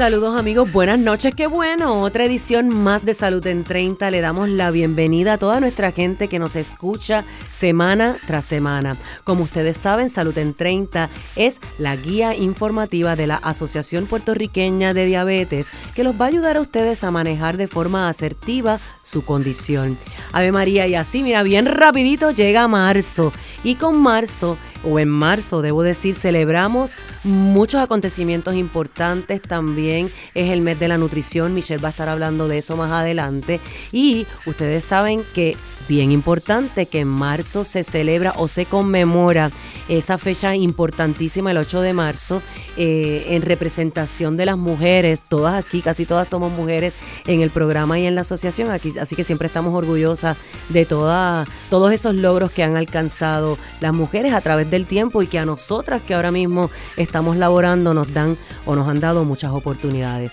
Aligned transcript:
Saludos 0.00 0.40
amigos, 0.40 0.72
buenas 0.72 0.98
noches, 0.98 1.34
qué 1.34 1.46
bueno, 1.46 2.00
otra 2.00 2.24
edición 2.24 2.70
más 2.70 3.04
de 3.04 3.12
Salud 3.12 3.46
en 3.46 3.64
30. 3.64 4.10
Le 4.10 4.22
damos 4.22 4.48
la 4.48 4.70
bienvenida 4.70 5.34
a 5.34 5.38
toda 5.38 5.60
nuestra 5.60 5.92
gente 5.92 6.26
que 6.28 6.38
nos 6.38 6.56
escucha 6.56 7.22
semana 7.54 8.16
tras 8.26 8.46
semana. 8.46 8.96
Como 9.24 9.44
ustedes 9.44 9.76
saben, 9.76 10.08
Salud 10.08 10.38
en 10.38 10.54
30 10.54 11.10
es 11.36 11.60
la 11.76 11.96
guía 11.96 12.34
informativa 12.34 13.14
de 13.14 13.26
la 13.26 13.36
Asociación 13.36 14.06
Puertorriqueña 14.06 14.94
de 14.94 15.04
Diabetes 15.04 15.68
que 15.94 16.02
los 16.02 16.18
va 16.18 16.24
a 16.24 16.28
ayudar 16.28 16.56
a 16.56 16.62
ustedes 16.62 17.04
a 17.04 17.10
manejar 17.10 17.58
de 17.58 17.68
forma 17.68 18.08
asertiva 18.08 18.80
su 19.04 19.22
condición. 19.22 19.98
Ave 20.32 20.50
María, 20.50 20.86
y 20.86 20.94
así, 20.94 21.22
mira, 21.22 21.42
bien 21.42 21.66
rapidito 21.66 22.30
llega 22.30 22.66
marzo. 22.68 23.34
Y 23.64 23.74
con 23.74 24.00
marzo, 24.00 24.56
o 24.84 24.98
en 24.98 25.08
marzo, 25.08 25.62
debo 25.62 25.82
decir, 25.82 26.14
celebramos 26.14 26.92
muchos 27.24 27.80
acontecimientos 27.80 28.54
importantes 28.54 29.42
también. 29.42 30.10
Es 30.34 30.50
el 30.50 30.62
mes 30.62 30.78
de 30.78 30.88
la 30.88 30.98
nutrición. 30.98 31.54
Michelle 31.54 31.82
va 31.82 31.88
a 31.88 31.90
estar 31.90 32.08
hablando 32.08 32.48
de 32.48 32.58
eso 32.58 32.76
más 32.76 32.90
adelante. 32.90 33.60
Y 33.92 34.26
ustedes 34.46 34.84
saben 34.84 35.22
que 35.34 35.56
bien 35.90 36.12
importante 36.12 36.86
que 36.86 37.00
en 37.00 37.08
marzo 37.08 37.64
se 37.64 37.82
celebra 37.82 38.32
o 38.36 38.46
se 38.46 38.64
conmemora 38.64 39.50
esa 39.88 40.18
fecha 40.18 40.54
importantísima, 40.54 41.50
el 41.50 41.56
8 41.56 41.80
de 41.80 41.92
marzo, 41.92 42.42
eh, 42.76 43.24
en 43.30 43.42
representación 43.42 44.36
de 44.36 44.46
las 44.46 44.56
mujeres. 44.56 45.20
Todas 45.20 45.52
aquí, 45.52 45.82
casi 45.82 46.06
todas 46.06 46.28
somos 46.28 46.52
mujeres 46.52 46.94
en 47.26 47.40
el 47.40 47.50
programa 47.50 47.98
y 47.98 48.06
en 48.06 48.14
la 48.14 48.20
asociación, 48.20 48.70
aquí, 48.70 48.96
así 49.00 49.16
que 49.16 49.24
siempre 49.24 49.48
estamos 49.48 49.74
orgullosas 49.74 50.36
de 50.68 50.84
todos 50.84 51.92
esos 51.92 52.14
logros 52.14 52.52
que 52.52 52.62
han 52.62 52.76
alcanzado 52.76 53.58
las 53.80 53.92
mujeres 53.92 54.32
a 54.32 54.40
través 54.42 54.70
del 54.70 54.86
tiempo 54.86 55.22
y 55.22 55.26
que 55.26 55.40
a 55.40 55.44
nosotras 55.44 56.02
que 56.02 56.14
ahora 56.14 56.30
mismo 56.30 56.70
estamos 56.98 57.36
laborando 57.36 57.94
nos 57.94 58.14
dan 58.14 58.36
o 58.64 58.76
nos 58.76 58.86
han 58.86 59.00
dado 59.00 59.24
muchas 59.24 59.50
oportunidades. 59.50 60.30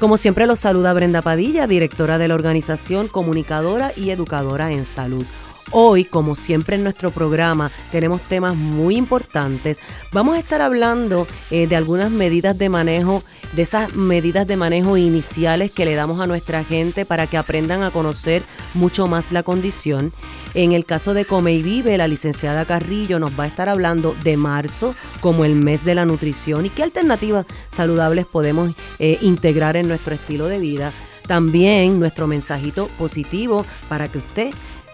Como 0.00 0.16
siempre 0.16 0.46
los 0.46 0.60
saluda 0.60 0.94
Brenda 0.94 1.20
Padilla, 1.20 1.66
directora 1.66 2.16
de 2.16 2.26
la 2.26 2.34
organización, 2.34 3.06
comunicadora 3.06 3.92
y 3.94 4.08
educadora 4.08 4.72
en 4.72 4.86
salud. 4.86 5.26
Hoy, 5.72 6.04
como 6.04 6.34
siempre 6.34 6.74
en 6.74 6.82
nuestro 6.82 7.12
programa, 7.12 7.70
tenemos 7.92 8.20
temas 8.22 8.56
muy 8.56 8.96
importantes. 8.96 9.78
Vamos 10.12 10.36
a 10.36 10.40
estar 10.40 10.60
hablando 10.60 11.28
eh, 11.52 11.68
de 11.68 11.76
algunas 11.76 12.10
medidas 12.10 12.58
de 12.58 12.68
manejo, 12.68 13.22
de 13.52 13.62
esas 13.62 13.94
medidas 13.94 14.48
de 14.48 14.56
manejo 14.56 14.96
iniciales 14.96 15.70
que 15.70 15.84
le 15.84 15.94
damos 15.94 16.20
a 16.20 16.26
nuestra 16.26 16.64
gente 16.64 17.04
para 17.04 17.28
que 17.28 17.36
aprendan 17.36 17.84
a 17.84 17.92
conocer 17.92 18.42
mucho 18.74 19.06
más 19.06 19.30
la 19.30 19.44
condición. 19.44 20.12
En 20.54 20.72
el 20.72 20.84
caso 20.84 21.14
de 21.14 21.24
Come 21.24 21.54
y 21.54 21.62
Vive, 21.62 21.96
la 21.96 22.08
licenciada 22.08 22.64
Carrillo 22.64 23.20
nos 23.20 23.38
va 23.38 23.44
a 23.44 23.48
estar 23.48 23.68
hablando 23.68 24.16
de 24.24 24.36
marzo 24.36 24.96
como 25.20 25.44
el 25.44 25.54
mes 25.54 25.84
de 25.84 25.94
la 25.94 26.04
nutrición 26.04 26.66
y 26.66 26.70
qué 26.70 26.82
alternativas 26.82 27.46
saludables 27.68 28.26
podemos 28.26 28.74
eh, 28.98 29.18
integrar 29.20 29.76
en 29.76 29.86
nuestro 29.86 30.16
estilo 30.16 30.48
de 30.48 30.58
vida. 30.58 30.92
También 31.28 32.00
nuestro 32.00 32.26
mensajito 32.26 32.88
positivo 32.98 33.64
para 33.88 34.08
que 34.08 34.18
usted 34.18 34.50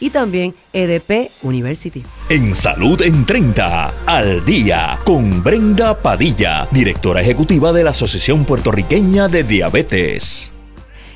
Y 0.00 0.10
también 0.10 0.54
EDP 0.72 1.30
University. 1.42 2.04
En 2.28 2.54
Salud 2.54 3.00
en 3.02 3.24
30, 3.24 3.94
al 4.06 4.44
día, 4.44 4.98
con 5.04 5.42
Brenda 5.42 5.98
Padilla, 5.98 6.68
directora 6.70 7.20
ejecutiva 7.20 7.72
de 7.72 7.84
la 7.84 7.90
Asociación 7.90 8.44
Puertorriqueña 8.44 9.28
de 9.28 9.44
Diabetes. 9.44 10.51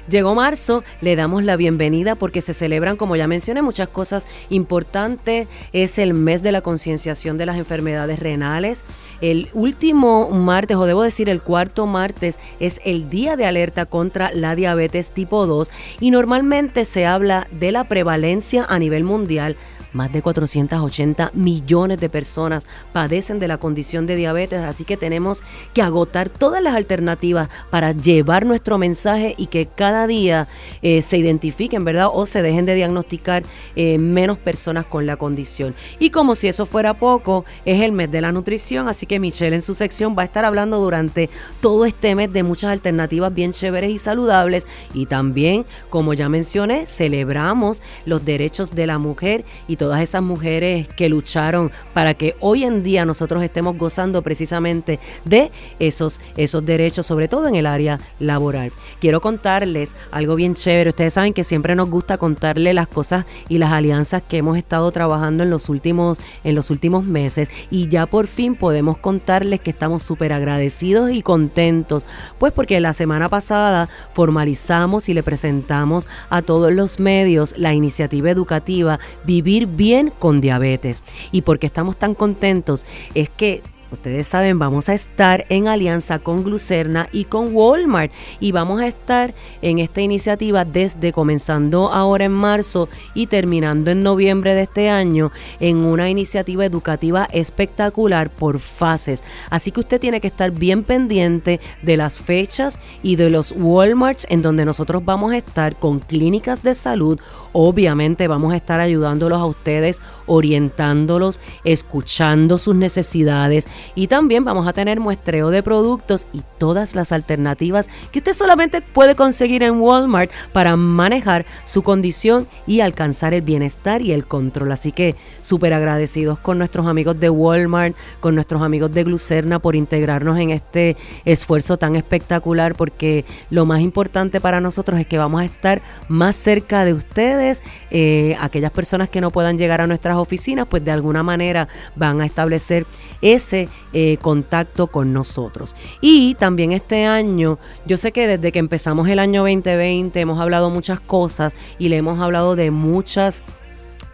Llegó 0.09 0.37
marzo, 0.37 0.85
le 1.01 1.17
damos 1.17 1.43
la 1.43 1.57
bienvenida 1.57 2.15
porque 2.15 2.41
se 2.41 2.55
celebran, 2.55 2.97
como 2.97 3.17
ya 3.17 3.27
mencioné, 3.27 3.61
muchas 3.61 3.89
cosas 3.89 4.29
importantes. 4.51 5.49
Es 5.73 5.99
el 5.99 6.15
mes 6.15 6.43
de 6.43 6.53
la 6.53 6.61
concienciación 6.61 7.37
de 7.39 7.47
las 7.47 7.57
enfermedades 7.57 8.21
renales. 8.21 8.85
El 9.21 9.49
último 9.53 10.31
martes, 10.31 10.77
o 10.77 10.87
debo 10.87 11.03
decir 11.03 11.29
el 11.29 11.43
cuarto 11.43 11.87
martes, 11.87 12.39
es 12.61 12.81
el 12.85 13.11
día 13.11 13.37
de 13.37 13.47
alerta 13.47 13.87
contra 13.87 14.31
la 14.33 14.55
diabetes 14.55 15.11
tipo 15.11 15.47
2 15.47 15.71
y 16.01 16.11
normalmente 16.11 16.85
se 16.85 17.07
habla 17.07 17.49
de 17.51 17.73
la 17.73 17.85
prevalencia 17.85 18.65
a 18.69 18.79
nivel 18.79 19.03
mundial 19.03 19.57
más 19.97 20.13
de 20.13 20.23
480 20.23 21.33
millones 21.35 21.99
de 21.99 22.09
personas 22.09 22.67
padecen 22.93 23.41
de 23.41 23.49
la 23.49 23.59
condición 23.59 24.07
de 24.07 24.15
diabetes, 24.15 24.61
así 24.61 24.85
que 24.85 24.97
tenemos 24.97 25.43
que 25.75 25.83
agotar 25.83 26.29
todas 26.29 26.63
las 26.63 26.75
alternativas 26.75 27.49
para 27.71 27.93
llevar 27.93 28.47
nuestro 28.47 28.79
mensaje 28.79 29.35
y 29.37 29.47
que 29.47 29.67
cada 29.67 30.07
día 30.07 30.47
eh, 30.83 31.03
se 31.03 31.17
identifiquen, 31.17 31.85
¿verdad? 31.85 32.09
O 32.13 32.27
se 32.27 32.43
dejen 32.43 32.67
de 32.67 32.75
diagnosticar 32.75 33.43
eh, 33.75 33.99
menos 33.99 34.39
personas 34.39 34.87
con 34.87 35.07
la 35.07 35.17
condición. 35.17 35.75
Y 35.99 36.11
como 36.11 36.35
si 36.35 36.49
eso 36.49 36.67
fuera 36.67 36.95
poco, 36.95 37.45
es 37.65 37.83
el 37.83 37.93
mes 37.93 38.11
de 38.11 38.21
la 38.21 38.33
nutrición, 38.33 38.89
así 38.89 39.07
que 39.07 39.19
Michelle 39.19 39.57
en 39.57 39.63
su 39.63 39.75
sección 39.75 40.15
va 40.17 40.23
a 40.23 40.27
estar 40.27 40.45
hablando 40.45 40.79
durante 40.79 41.31
todo 41.61 41.87
este 41.87 42.15
mes 42.15 42.33
de 42.33 42.43
muchas 42.43 42.71
alternativas 42.71 43.35
bien 43.35 43.53
chéveres 43.53 43.91
y 43.91 43.99
saludables 43.99 44.67
y 44.93 45.07
también, 45.07 45.65
como 45.89 46.15
ya 46.15 46.29
mencioné, 46.29 46.87
celebramos 46.87 47.81
los 48.05 48.25
derechos 48.25 48.75
de 48.75 48.87
la 48.87 48.99
mujer 48.99 49.45
y 49.69 49.77
todas 49.87 50.01
esas 50.01 50.21
mujeres 50.21 50.89
que 50.89 51.09
lucharon 51.09 51.71
para 51.95 52.15
que 52.15 52.35
hoy 52.41 52.65
en 52.65 52.83
día 52.83 53.05
nosotros 53.05 53.41
estemos 53.45 53.79
gozando 53.79 54.21
precisamente 54.21 54.99
de 55.25 55.53
esos, 55.79 56.19
esos 56.37 56.67
derechos, 56.67 57.07
sobre 57.07 57.29
todo 57.29 57.47
en 57.47 57.55
el 57.55 57.67
área 57.67 58.01
laboral. 58.19 58.73
Quiero 58.99 59.21
contarles 59.21 59.95
algo 60.11 60.35
bien 60.35 60.55
chévere. 60.57 60.91
Ustedes 60.91 61.15
saben 61.15 61.33
que 61.33 61.45
siempre 61.45 61.77
nos 61.77 61.89
gusta 61.89 62.19
contarles 62.19 62.75
las 62.75 62.89
cosas 62.89 63.27
y 63.49 63.59
las 63.59 63.71
alianzas 63.71 64.25
que 64.29 64.39
hemos 64.39 64.59
estado 64.59 64.91
trabajando 64.91 65.45
en 65.45 65.51
los 65.51 65.69
últimos, 65.69 66.19
en 66.43 66.57
los 66.57 66.71
últimos 66.71 67.05
meses 67.05 67.49
y 67.71 67.87
ya 67.87 68.07
por 68.07 68.27
fin 68.27 68.57
podemos 68.57 68.99
contarles 68.99 69.61
que 69.61 69.71
estamos 69.71 70.03
súper 70.03 70.33
agradecidos 70.33 71.13
y 71.13 71.23
contentos, 71.23 72.05
pues 72.41 72.53
porque 72.53 72.81
la 72.81 72.93
semana 72.93 73.29
pasada 73.29 73.89
formalizamos 74.15 75.09
y 75.09 75.15
le 75.15 75.23
presentamos 75.23 76.09
a 76.29 76.43
todos 76.43 76.73
los 76.73 76.99
medios 76.99 77.55
la 77.57 77.73
iniciativa 77.73 78.31
educativa 78.31 78.99
Vivir 79.25 79.66
bien 79.67 80.13
con 80.19 80.41
diabetes. 80.41 81.03
Y 81.33 81.43
porque 81.43 81.67
estamos 81.67 81.97
tan 81.97 82.15
contentos 82.15 82.87
es 83.15 83.29
que 83.29 83.63
Ustedes 83.93 84.27
saben, 84.27 84.59
vamos 84.59 84.89
a 84.89 84.95
estar 84.95 85.47
en 85.49 85.69
alianza 85.69 86.19
con 86.19 86.43
Glucerna 86.43 87.09
y 87.13 87.25
con 87.25 87.55
Walmart 87.55 88.11
y 88.41 88.51
vamos 88.51 88.81
a 88.81 88.89
estar 88.89 89.33
en 89.63 89.79
esta 89.79 90.01
iniciativa 90.01 90.65
desde 90.65 91.13
comenzando 91.13 91.93
ahora 91.93 92.25
en 92.25 92.33
marzo 92.33 92.89
y 93.15 93.29
terminando 93.29 93.93
en 93.93 94.03
noviembre 94.03 94.55
de 94.55 94.63
este 94.63 94.91
año 94.91 95.31
en 95.61 95.79
una 95.79 96.11
iniciativa 96.11 96.65
educativa 96.65 97.29
espectacular 97.31 98.29
por 98.29 98.59
fases. 98.59 99.23
Así 99.51 99.71
que 99.71 99.81
usted 99.81 100.01
tiene 100.01 100.21
que 100.21 100.27
estar 100.27 100.51
bien 100.51 100.83
pendiente 100.83 101.61
de 101.83 101.97
las 101.97 102.19
fechas 102.19 102.81
y 103.05 103.15
de 103.15 103.31
los 103.31 103.55
Walmarts 103.57 104.27
en 104.29 104.43
donde 104.43 104.65
nosotros 104.65 105.05
vamos 105.05 105.33
a 105.33 105.37
estar 105.37 105.77
con 105.77 106.01
clínicas 106.01 106.65
de 106.65 106.75
salud. 106.75 107.21
Obviamente 107.53 108.27
vamos 108.27 108.53
a 108.53 108.57
estar 108.57 108.81
ayudándolos 108.81 109.41
a 109.41 109.47
ustedes, 109.47 110.03
orientándolos, 110.27 111.39
escuchando 111.63 112.59
sus 112.59 112.75
necesidades 112.75 113.69
y 113.95 114.07
también 114.07 114.45
vamos 114.45 114.67
a 114.67 114.73
tener 114.73 115.01
muestreo 115.01 115.51
de 115.51 115.63
productos 115.63 116.27
y 116.33 116.43
todas 116.59 116.95
las 116.95 117.13
alternativas 117.13 117.89
que 118.13 118.19
usted 118.19 118.33
solamente 118.33 118.81
puede 118.81 119.15
conseguir 119.15 119.63
en 119.63 119.81
Walmart 119.81 120.31
para 120.53 120.77
manejar 120.77 121.47
su 121.65 121.83
condición 121.83 122.47
y 122.67 122.81
alcanzar 122.81 123.35
el 123.35 123.43
bienestar 123.43 124.03
y 124.03 124.13
el 124.13 124.27
control. 124.27 124.73
Así 124.73 124.93
que 124.93 125.17
súper 125.43 125.75
agradecidos 125.75 126.39
con 126.39 126.59
nuestros 126.59 126.87
amigos 126.87 127.19
de 127.19 127.31
Walmart, 127.31 127.97
con 128.21 128.35
nuestros 128.35 128.63
amigos 128.63 128.93
de 128.93 129.05
Glucerna 129.05 129.59
por 129.59 129.77
integrarnos 129.77 130.39
en 130.39 130.51
este 130.51 130.97
esfuerzo 131.25 131.77
tan 131.77 131.97
espectacular 131.97 132.75
porque 132.75 133.25
lo 133.51 133.67
más 133.67 133.81
importante 133.81 134.41
para 134.41 134.61
nosotros 134.61 135.01
es 135.01 135.07
que 135.07 135.19
vamos 135.19 135.41
a 135.41 135.45
estar 135.45 135.83
más 136.09 136.37
cerca 136.37 136.85
de 136.85 136.93
ustedes, 136.93 137.63
eh, 137.91 138.37
aquellas 138.41 138.73
personas 138.73 139.09
que 139.09 139.21
no 139.21 139.31
puedan 139.31 139.59
llegar 139.59 139.81
a 139.81 139.87
nuestras 139.87 140.17
oficinas, 140.17 140.67
pues 140.69 140.85
de 140.85 140.91
alguna 140.91 141.23
manera 141.23 141.69
van 141.95 142.21
a 142.21 142.27
establecer 142.27 142.87
ese 143.23 143.66
eh, 143.93 144.19
contacto 144.21 144.87
con 144.89 145.13
nosotros. 145.13 145.75
Y 146.01 146.35
también 146.35 146.73
este 146.73 147.05
año, 147.05 147.59
yo 147.87 147.97
sé 147.97 148.13
que 148.13 148.27
desde 148.27 148.53
que 148.53 148.59
empezamos 148.59 149.09
el 149.09 149.19
año 149.19 149.43
2020 149.43 150.19
hemos 150.21 150.41
hablado 150.41 150.71
muchas 150.71 151.01
cosas 151.01 151.55
y 151.79 151.89
le 151.89 151.97
hemos 151.97 152.21
hablado 152.21 152.57
de 152.57 152.71
muchas 152.71 153.43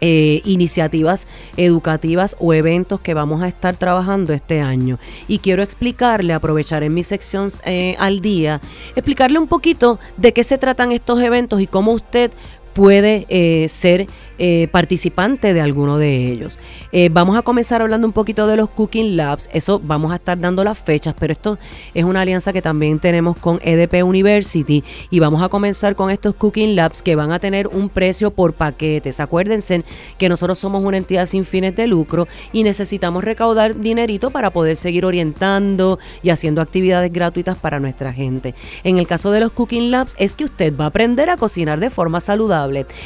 eh, 0.05 0.41
iniciativas 0.43 1.27
educativas 1.55 2.35
o 2.41 2.53
eventos 2.53 2.99
que 2.99 3.13
vamos 3.13 3.41
a 3.41 3.47
estar 3.47 3.77
trabajando 3.77 4.33
este 4.33 4.59
año. 4.59 4.99
Y 5.29 5.39
quiero 5.39 5.63
explicarle, 5.63 6.33
aprovechar 6.33 6.83
en 6.83 6.93
mi 6.93 7.03
sección 7.03 7.49
eh, 7.63 7.95
al 7.99 8.19
día, 8.19 8.59
explicarle 8.97 9.39
un 9.39 9.47
poquito 9.47 9.99
de 10.17 10.33
qué 10.33 10.43
se 10.43 10.57
tratan 10.57 10.91
estos 10.91 11.21
eventos 11.21 11.61
y 11.61 11.67
cómo 11.67 11.93
usted 11.93 12.31
puede 12.73 13.25
eh, 13.29 13.67
ser 13.69 14.07
eh, 14.39 14.67
participante 14.71 15.53
de 15.53 15.61
alguno 15.61 15.99
de 15.99 16.31
ellos. 16.31 16.57
Eh, 16.91 17.09
vamos 17.11 17.37
a 17.37 17.43
comenzar 17.43 17.83
hablando 17.83 18.07
un 18.07 18.13
poquito 18.13 18.47
de 18.47 18.57
los 18.57 18.67
Cooking 18.69 19.15
Labs, 19.15 19.47
eso 19.53 19.79
vamos 19.83 20.11
a 20.11 20.15
estar 20.15 20.39
dando 20.39 20.63
las 20.63 20.77
fechas, 20.77 21.13
pero 21.19 21.33
esto 21.33 21.59
es 21.93 22.03
una 22.03 22.21
alianza 22.21 22.51
que 22.51 22.61
también 22.61 22.97
tenemos 22.97 23.37
con 23.37 23.59
EDP 23.61 24.03
University 24.03 24.83
y 25.11 25.19
vamos 25.19 25.43
a 25.43 25.49
comenzar 25.49 25.95
con 25.95 26.09
estos 26.09 26.33
Cooking 26.33 26.75
Labs 26.75 27.03
que 27.03 27.15
van 27.15 27.31
a 27.31 27.37
tener 27.37 27.67
un 27.67 27.89
precio 27.89 28.31
por 28.31 28.53
paquetes. 28.53 29.19
Acuérdense 29.19 29.83
que 30.17 30.29
nosotros 30.29 30.57
somos 30.57 30.83
una 30.83 30.97
entidad 30.97 31.27
sin 31.27 31.45
fines 31.45 31.75
de 31.75 31.85
lucro 31.85 32.27
y 32.51 32.63
necesitamos 32.63 33.23
recaudar 33.23 33.79
dinerito 33.79 34.31
para 34.31 34.49
poder 34.49 34.77
seguir 34.77 35.05
orientando 35.05 35.99
y 36.23 36.31
haciendo 36.31 36.61
actividades 36.61 37.13
gratuitas 37.13 37.55
para 37.55 37.79
nuestra 37.79 38.11
gente. 38.11 38.55
En 38.83 38.97
el 38.97 39.05
caso 39.05 39.29
de 39.29 39.41
los 39.41 39.51
Cooking 39.51 39.91
Labs 39.91 40.15
es 40.17 40.33
que 40.33 40.45
usted 40.45 40.75
va 40.75 40.85
a 40.85 40.87
aprender 40.87 41.29
a 41.29 41.37
cocinar 41.37 41.79
de 41.79 41.91
forma 41.91 42.19
saludable 42.19 42.62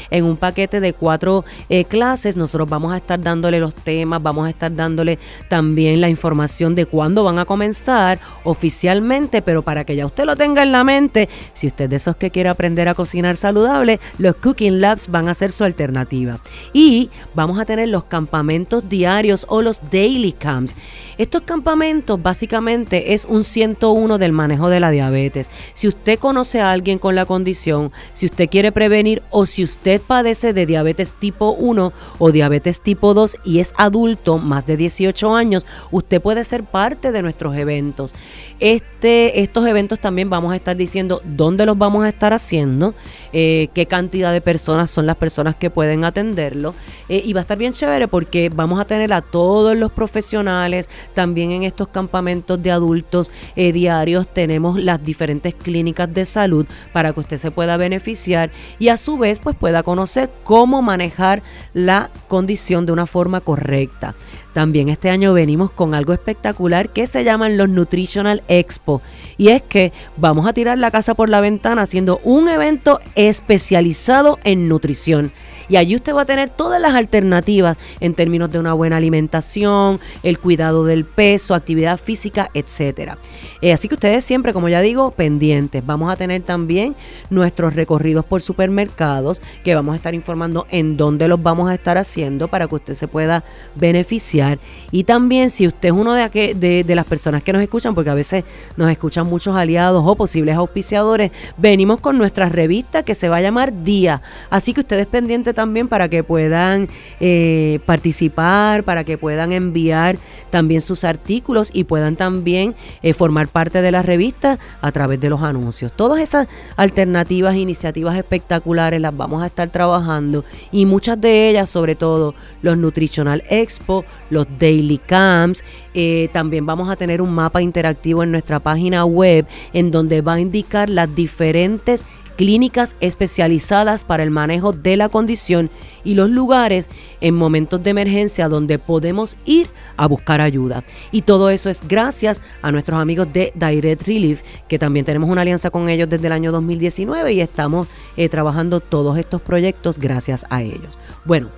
en 0.09 0.23
un 0.23 0.37
paquete 0.37 0.79
de 0.79 0.93
cuatro 0.93 1.45
eh, 1.69 1.85
clases. 1.85 2.35
Nosotros 2.35 2.69
vamos 2.69 2.93
a 2.93 2.97
estar 2.97 3.19
dándole 3.19 3.59
los 3.59 3.73
temas, 3.73 4.21
vamos 4.21 4.47
a 4.47 4.49
estar 4.49 4.73
dándole 4.75 5.19
también 5.49 6.01
la 6.01 6.09
información 6.09 6.75
de 6.75 6.85
cuándo 6.85 7.23
van 7.23 7.39
a 7.39 7.45
comenzar 7.45 8.19
oficialmente, 8.43 9.41
pero 9.41 9.61
para 9.61 9.83
que 9.83 9.95
ya 9.95 10.05
usted 10.05 10.25
lo 10.25 10.35
tenga 10.35 10.63
en 10.63 10.71
la 10.71 10.83
mente, 10.83 11.29
si 11.53 11.67
usted 11.67 11.89
de 11.89 11.97
esos 11.97 12.15
que 12.15 12.31
quiere 12.31 12.49
aprender 12.49 12.87
a 12.87 12.95
cocinar 12.95 13.37
saludable, 13.37 13.99
los 14.17 14.35
Cooking 14.35 14.81
Labs 14.81 15.09
van 15.09 15.29
a 15.29 15.33
ser 15.33 15.51
su 15.51 15.63
alternativa. 15.63 16.39
Y 16.73 17.09
vamos 17.33 17.59
a 17.59 17.65
tener 17.65 17.89
los 17.89 18.05
campamentos 18.05 18.87
diarios 18.89 19.45
o 19.49 19.61
los 19.61 19.79
daily 19.89 20.31
camps. 20.33 20.75
Estos 21.17 21.41
campamentos 21.41 22.21
básicamente 22.21 23.13
es 23.13 23.25
un 23.25 23.43
101 23.43 24.19
del 24.19 24.31
manejo 24.31 24.69
de 24.69 24.79
la 24.79 24.91
diabetes. 24.91 25.49
Si 25.73 25.87
usted 25.87 26.19
conoce 26.19 26.61
a 26.61 26.71
alguien 26.71 26.99
con 26.99 27.15
la 27.15 27.25
condición, 27.25 27.91
si 28.13 28.27
usted 28.27 28.47
quiere 28.47 28.71
prevenir 28.71 29.23
o 29.31 29.46
si 29.47 29.63
usted 29.63 30.01
padece 30.01 30.53
de 30.53 30.65
diabetes 30.65 31.13
tipo 31.13 31.51
1 31.51 31.93
o 32.19 32.31
diabetes 32.31 32.81
tipo 32.81 33.13
2 33.13 33.37
y 33.43 33.59
es 33.59 33.73
adulto, 33.77 34.37
más 34.37 34.65
de 34.65 34.77
18 34.77 35.35
años, 35.35 35.65
usted 35.91 36.21
puede 36.21 36.43
ser 36.43 36.63
parte 36.63 37.11
de 37.11 37.21
nuestros 37.21 37.55
eventos. 37.57 38.13
Este, 38.59 39.41
estos 39.41 39.67
eventos 39.67 39.99
también 39.99 40.29
vamos 40.29 40.53
a 40.53 40.55
estar 40.55 40.75
diciendo 40.75 41.21
dónde 41.23 41.65
los 41.65 41.77
vamos 41.77 42.03
a 42.03 42.09
estar 42.09 42.33
haciendo, 42.33 42.93
eh, 43.33 43.69
qué 43.73 43.85
cantidad 43.85 44.31
de 44.31 44.41
personas 44.41 44.91
son 44.91 45.05
las 45.05 45.17
personas 45.17 45.55
que 45.55 45.69
pueden 45.69 46.03
atenderlo. 46.03 46.73
Eh, 47.09 47.21
y 47.25 47.33
va 47.33 47.41
a 47.41 47.43
estar 47.43 47.57
bien 47.57 47.73
chévere 47.73 48.07
porque 48.07 48.49
vamos 48.49 48.79
a 48.79 48.85
tener 48.85 49.13
a 49.13 49.21
todos 49.21 49.77
los 49.77 49.91
profesionales, 49.91 50.89
también 51.13 51.51
en 51.51 51.63
estos 51.63 51.87
campamentos 51.87 52.61
de 52.61 52.71
adultos 52.71 53.31
eh, 53.55 53.71
diarios 53.71 54.27
tenemos 54.33 54.81
las 54.81 55.03
diferentes 55.03 55.53
clínicas 55.55 56.13
de 56.13 56.25
salud 56.25 56.65
para 56.91 57.13
que 57.13 57.19
usted 57.19 57.37
se 57.37 57.51
pueda 57.51 57.77
beneficiar 57.77 58.49
y 58.79 58.89
a 58.89 58.97
su 58.97 59.17
vez 59.17 59.36
pues 59.39 59.55
pueda 59.55 59.83
conocer 59.83 60.29
cómo 60.43 60.81
manejar 60.81 61.41
la 61.73 62.09
condición 62.27 62.85
de 62.85 62.91
una 62.91 63.05
forma 63.05 63.41
correcta. 63.41 64.15
También 64.53 64.89
este 64.89 65.09
año 65.09 65.33
venimos 65.33 65.69
con 65.71 65.93
algo 65.93 66.13
espectacular 66.13 66.89
que 66.89 67.05
se 67.05 67.23
llaman 67.23 67.57
los 67.57 67.69
Nutritional 67.69 68.41
Expo. 68.47 69.01
Y 69.37 69.49
es 69.49 69.61
que 69.61 69.93
vamos 70.15 70.47
a 70.47 70.53
tirar 70.53 70.79
la 70.79 70.89
casa 70.89 71.13
por 71.13 71.29
la 71.29 71.41
ventana 71.41 71.83
haciendo 71.83 72.19
un 72.23 72.49
evento 72.49 72.99
especializado 73.13 74.39
en 74.43 74.67
nutrición. 74.67 75.31
Y 75.69 75.75
allí 75.75 75.95
usted 75.95 76.15
va 76.15 76.21
a 76.21 76.25
tener 76.25 76.49
todas 76.49 76.81
las 76.81 76.93
alternativas 76.93 77.77
en 77.99 78.13
términos 78.13 78.51
de 78.51 78.59
una 78.59 78.73
buena 78.73 78.97
alimentación, 78.97 79.99
el 80.23 80.39
cuidado 80.39 80.85
del 80.85 81.05
peso, 81.05 81.55
actividad 81.55 81.99
física, 81.99 82.49
etcétera. 82.53 83.17
Eh, 83.61 83.73
así 83.73 83.87
que 83.87 83.95
ustedes 83.95 84.23
siempre, 84.23 84.53
como 84.53 84.69
ya 84.69 84.81
digo, 84.81 85.11
pendientes. 85.11 85.85
Vamos 85.85 86.11
a 86.11 86.15
tener 86.15 86.41
también 86.43 86.95
nuestros 87.29 87.73
recorridos 87.73 88.23
por 88.25 88.41
supermercados 88.41 89.41
que 89.63 89.75
vamos 89.75 89.93
a 89.93 89.95
estar 89.97 90.13
informando 90.13 90.67
en 90.69 90.95
dónde 90.97 91.27
los 91.27 91.41
vamos 91.41 91.69
a 91.69 91.73
estar 91.73 91.97
haciendo 91.97 92.47
para 92.47 92.67
que 92.67 92.75
usted 92.75 92.93
se 92.93 93.07
pueda 93.07 93.43
beneficiar. 93.75 94.59
Y 94.91 95.03
también 95.03 95.49
si 95.49 95.67
usted 95.67 95.89
es 95.89 95.95
uno 95.95 96.13
de, 96.13 96.53
de, 96.55 96.83
de 96.83 96.95
las 96.95 97.05
personas 97.05 97.43
que 97.43 97.53
nos 97.53 97.61
escuchan, 97.61 97.95
porque 97.95 98.09
a 98.09 98.13
veces 98.15 98.43
nos 98.75 98.89
escuchan 98.91 99.27
muchos 99.27 99.55
aliados 99.55 100.03
o 100.05 100.15
posibles 100.15 100.55
auspiciadores, 100.55 101.31
venimos 101.57 101.99
con 101.99 102.17
nuestra 102.17 102.49
revista 102.49 103.03
que 103.03 103.15
se 103.15 103.29
va 103.29 103.37
a 103.37 103.41
llamar 103.41 103.83
Día. 103.83 104.21
Así 104.49 104.73
que 104.73 104.81
ustedes 104.81 105.07
pendientes 105.07 105.55
también 105.57 105.87
para 105.87 106.07
que 106.07 106.23
puedan 106.23 106.87
eh, 107.19 107.79
participar, 107.87 108.83
para 108.83 109.03
que 109.03 109.17
puedan 109.17 109.51
enviar 109.51 110.19
también 110.51 110.81
sus 110.81 111.03
artículos 111.03 111.71
y 111.73 111.83
puedan 111.85 112.15
también 112.15 112.75
eh, 113.01 113.15
formar 113.15 113.47
parte 113.47 113.81
de 113.81 113.91
la 113.91 114.03
revista 114.03 114.59
a 114.81 114.91
través 114.91 115.19
de 115.19 115.31
los 115.31 115.41
anuncios. 115.41 115.91
Todas 115.91 116.21
esas 116.21 116.47
alternativas, 116.75 117.55
iniciativas 117.55 118.15
espectaculares 118.15 119.01
las 119.01 119.17
vamos 119.17 119.41
a 119.41 119.47
estar 119.47 119.69
trabajando 119.69 120.45
y 120.71 120.85
muchas 120.85 121.19
de 121.19 121.49
ellas, 121.49 121.71
sobre 121.71 121.95
todo 121.95 122.35
los 122.61 122.77
Nutritional 122.77 123.43
Expo, 123.49 124.05
los 124.29 124.45
Daily 124.59 124.99
Camps, 124.99 125.63
eh, 125.95 126.29
también 126.33 126.67
vamos 126.67 126.87
a 126.87 126.95
tener 126.95 127.19
un 127.19 127.33
mapa 127.33 127.63
interactivo 127.63 128.21
en 128.21 128.29
nuestra 128.29 128.59
página 128.59 129.05
web 129.05 129.47
en 129.73 129.89
donde 129.89 130.21
va 130.21 130.35
a 130.35 130.39
indicar 130.39 130.87
las 130.87 131.15
diferentes 131.15 132.05
clínicas 132.37 132.95
especializadas 133.01 134.05
para 134.05 134.23
el 134.23 134.31
manejo 134.31 134.71
de 134.71 134.95
la 134.95 135.09
condición 135.09 135.69
y 136.05 136.15
los 136.15 136.29
lugares 136.29 136.89
en 137.19 137.35
momentos 137.35 137.83
de 137.83 137.89
emergencia 137.89 138.47
donde 138.47 138.79
podemos 138.79 139.35
ir 139.43 139.67
a 139.97 140.07
buscar 140.07 140.39
ayuda. 140.39 140.83
Y 141.11 141.23
todo 141.23 141.49
eso 141.49 141.69
es 141.69 141.85
gracias 141.85 142.41
a 142.61 142.71
nuestros 142.71 142.99
amigos 143.01 143.27
de 143.33 143.51
Direct 143.55 144.03
Relief, 144.03 144.41
que 144.69 144.79
también 144.79 145.05
tenemos 145.05 145.29
una 145.29 145.41
alianza 145.41 145.69
con 145.69 145.89
ellos 145.89 146.09
desde 146.09 146.27
el 146.27 146.33
año 146.33 146.53
2019 146.53 147.33
y 147.33 147.41
estamos 147.41 147.89
eh, 148.15 148.29
trabajando 148.29 148.79
todos 148.79 149.17
estos 149.17 149.41
proyectos 149.41 149.97
gracias 149.97 150.45
a 150.49 150.61
ellos. 150.61 150.97
Bueno, 151.25 151.49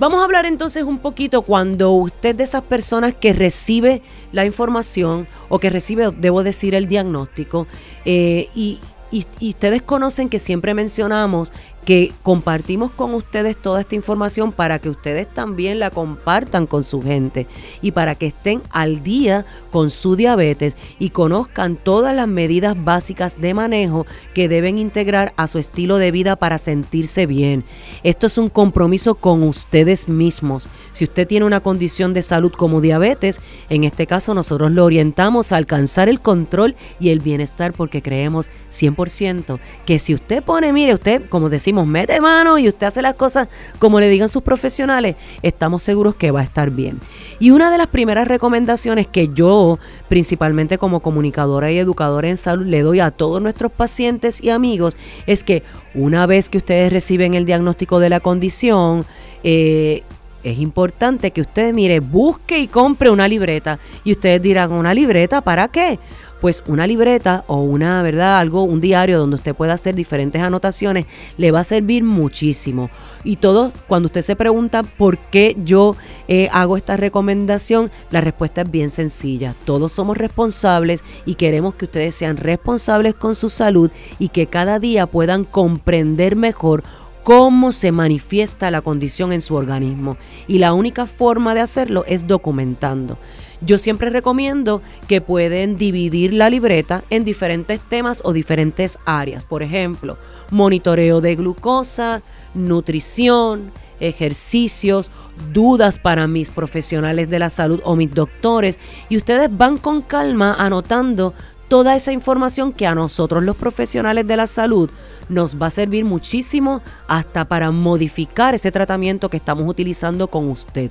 Vamos 0.00 0.20
a 0.20 0.24
hablar 0.24 0.46
entonces 0.46 0.84
un 0.84 1.00
poquito 1.00 1.42
cuando 1.42 1.90
usted 1.90 2.36
de 2.36 2.44
esas 2.44 2.62
personas 2.62 3.14
que 3.14 3.32
recibe 3.32 4.00
la 4.30 4.46
información 4.46 5.26
o 5.48 5.58
que 5.58 5.70
recibe, 5.70 6.12
debo 6.16 6.44
decir, 6.44 6.76
el 6.76 6.86
diagnóstico 6.86 7.66
eh, 8.04 8.48
y, 8.54 8.78
y, 9.10 9.26
ustedes 9.40 9.82
conocen 9.82 10.28
que 10.28 10.38
siempre 10.38 10.74
mencionamos 10.74 11.52
que 11.88 12.12
compartimos 12.22 12.90
con 12.90 13.14
ustedes 13.14 13.56
toda 13.56 13.80
esta 13.80 13.94
información 13.94 14.52
para 14.52 14.78
que 14.78 14.90
ustedes 14.90 15.26
también 15.26 15.78
la 15.78 15.88
compartan 15.88 16.66
con 16.66 16.84
su 16.84 17.00
gente 17.00 17.46
y 17.80 17.92
para 17.92 18.14
que 18.14 18.26
estén 18.26 18.60
al 18.68 19.02
día 19.02 19.46
con 19.70 19.88
su 19.88 20.14
diabetes 20.14 20.76
y 20.98 21.08
conozcan 21.08 21.76
todas 21.76 22.14
las 22.14 22.28
medidas 22.28 22.76
básicas 22.84 23.40
de 23.40 23.54
manejo 23.54 24.04
que 24.34 24.50
deben 24.50 24.76
integrar 24.76 25.32
a 25.38 25.48
su 25.48 25.58
estilo 25.58 25.96
de 25.96 26.10
vida 26.10 26.36
para 26.36 26.58
sentirse 26.58 27.24
bien. 27.24 27.64
Esto 28.02 28.26
es 28.26 28.36
un 28.36 28.50
compromiso 28.50 29.14
con 29.14 29.42
ustedes 29.42 30.10
mismos. 30.10 30.68
Si 30.92 31.04
usted 31.04 31.26
tiene 31.26 31.46
una 31.46 31.60
condición 31.60 32.12
de 32.12 32.20
salud 32.20 32.52
como 32.52 32.82
diabetes, 32.82 33.40
en 33.70 33.84
este 33.84 34.06
caso 34.06 34.34
nosotros 34.34 34.72
lo 34.72 34.84
orientamos 34.84 35.52
a 35.52 35.56
alcanzar 35.56 36.10
el 36.10 36.20
control 36.20 36.76
y 37.00 37.08
el 37.08 37.20
bienestar 37.20 37.72
porque 37.72 38.02
creemos 38.02 38.50
100% 38.70 39.58
que 39.86 39.98
si 39.98 40.12
usted 40.12 40.42
pone, 40.42 40.70
mire, 40.74 40.92
usted, 40.92 41.26
como 41.30 41.48
decimos, 41.48 41.77
mete 41.86 42.20
mano 42.20 42.58
y 42.58 42.68
usted 42.68 42.86
hace 42.86 43.02
las 43.02 43.14
cosas 43.14 43.48
como 43.78 44.00
le 44.00 44.08
digan 44.08 44.28
sus 44.28 44.42
profesionales, 44.42 45.16
estamos 45.42 45.82
seguros 45.82 46.14
que 46.14 46.30
va 46.30 46.40
a 46.40 46.44
estar 46.44 46.70
bien. 46.70 47.00
Y 47.38 47.50
una 47.50 47.70
de 47.70 47.78
las 47.78 47.86
primeras 47.86 48.26
recomendaciones 48.28 49.06
que 49.06 49.28
yo, 49.32 49.78
principalmente 50.08 50.78
como 50.78 51.00
comunicadora 51.00 51.70
y 51.70 51.78
educadora 51.78 52.28
en 52.28 52.36
salud, 52.36 52.66
le 52.66 52.82
doy 52.82 53.00
a 53.00 53.10
todos 53.10 53.40
nuestros 53.40 53.70
pacientes 53.70 54.42
y 54.42 54.50
amigos 54.50 54.96
es 55.26 55.44
que 55.44 55.62
una 55.94 56.26
vez 56.26 56.48
que 56.48 56.58
ustedes 56.58 56.92
reciben 56.92 57.34
el 57.34 57.44
diagnóstico 57.44 58.00
de 58.00 58.10
la 58.10 58.20
condición, 58.20 59.04
eh, 59.44 60.02
es 60.44 60.58
importante 60.58 61.30
que 61.30 61.40
usted 61.40 61.74
mire, 61.74 62.00
busque 62.00 62.58
y 62.58 62.68
compre 62.68 63.10
una 63.10 63.28
libreta. 63.28 63.78
Y 64.04 64.12
ustedes 64.12 64.40
dirán, 64.40 64.72
¿una 64.72 64.94
libreta 64.94 65.40
para 65.40 65.68
qué? 65.68 65.98
Pues 66.40 66.62
una 66.66 66.86
libreta 66.86 67.44
o 67.46 67.62
una, 67.62 68.02
¿verdad? 68.02 68.38
Algo, 68.38 68.62
un 68.62 68.80
diario 68.80 69.18
donde 69.18 69.36
usted 69.36 69.54
pueda 69.54 69.74
hacer 69.74 69.94
diferentes 69.94 70.40
anotaciones, 70.42 71.06
le 71.36 71.50
va 71.50 71.60
a 71.60 71.64
servir 71.64 72.04
muchísimo. 72.04 72.90
Y 73.24 73.36
todo, 73.36 73.72
cuando 73.86 74.06
usted 74.06 74.22
se 74.22 74.36
pregunta 74.36 74.82
por 74.82 75.18
qué 75.18 75.56
yo 75.64 75.96
eh, 76.28 76.48
hago 76.52 76.76
esta 76.76 76.96
recomendación, 76.96 77.90
la 78.10 78.20
respuesta 78.20 78.62
es 78.62 78.70
bien 78.70 78.90
sencilla. 78.90 79.54
Todos 79.64 79.92
somos 79.92 80.16
responsables 80.16 81.02
y 81.26 81.34
queremos 81.34 81.74
que 81.74 81.86
ustedes 81.86 82.14
sean 82.14 82.36
responsables 82.36 83.14
con 83.14 83.34
su 83.34 83.50
salud 83.50 83.90
y 84.18 84.28
que 84.28 84.46
cada 84.46 84.78
día 84.78 85.06
puedan 85.06 85.44
comprender 85.44 86.36
mejor 86.36 86.84
cómo 87.28 87.72
se 87.72 87.92
manifiesta 87.92 88.70
la 88.70 88.80
condición 88.80 89.32
en 89.32 89.42
su 89.42 89.54
organismo. 89.54 90.16
Y 90.46 90.60
la 90.60 90.72
única 90.72 91.04
forma 91.04 91.54
de 91.54 91.60
hacerlo 91.60 92.04
es 92.06 92.26
documentando. 92.26 93.18
Yo 93.60 93.78
siempre 93.78 94.10
recomiendo 94.10 94.82
que 95.08 95.20
pueden 95.20 95.78
dividir 95.78 96.32
la 96.32 96.48
libreta 96.48 97.02
en 97.10 97.24
diferentes 97.24 97.80
temas 97.80 98.20
o 98.24 98.32
diferentes 98.32 98.98
áreas. 99.04 99.44
Por 99.44 99.62
ejemplo, 99.62 100.16
monitoreo 100.50 101.20
de 101.20 101.34
glucosa, 101.34 102.22
nutrición, 102.54 103.72
ejercicios, 104.00 105.10
dudas 105.52 105.98
para 105.98 106.26
mis 106.28 106.50
profesionales 106.50 107.28
de 107.28 107.38
la 107.40 107.50
salud 107.50 107.80
o 107.84 107.96
mis 107.96 108.14
doctores. 108.14 108.78
Y 109.08 109.16
ustedes 109.16 109.56
van 109.56 109.76
con 109.76 110.02
calma 110.02 110.54
anotando 110.58 111.34
toda 111.68 111.96
esa 111.96 112.12
información 112.12 112.72
que 112.72 112.86
a 112.86 112.94
nosotros 112.94 113.42
los 113.42 113.56
profesionales 113.56 114.26
de 114.26 114.36
la 114.36 114.46
salud 114.46 114.88
nos 115.28 115.60
va 115.60 115.66
a 115.66 115.70
servir 115.70 116.04
muchísimo 116.04 116.80
hasta 117.08 117.44
para 117.44 117.70
modificar 117.70 118.54
ese 118.54 118.72
tratamiento 118.72 119.28
que 119.28 119.36
estamos 119.36 119.68
utilizando 119.68 120.28
con 120.28 120.48
usted. 120.48 120.90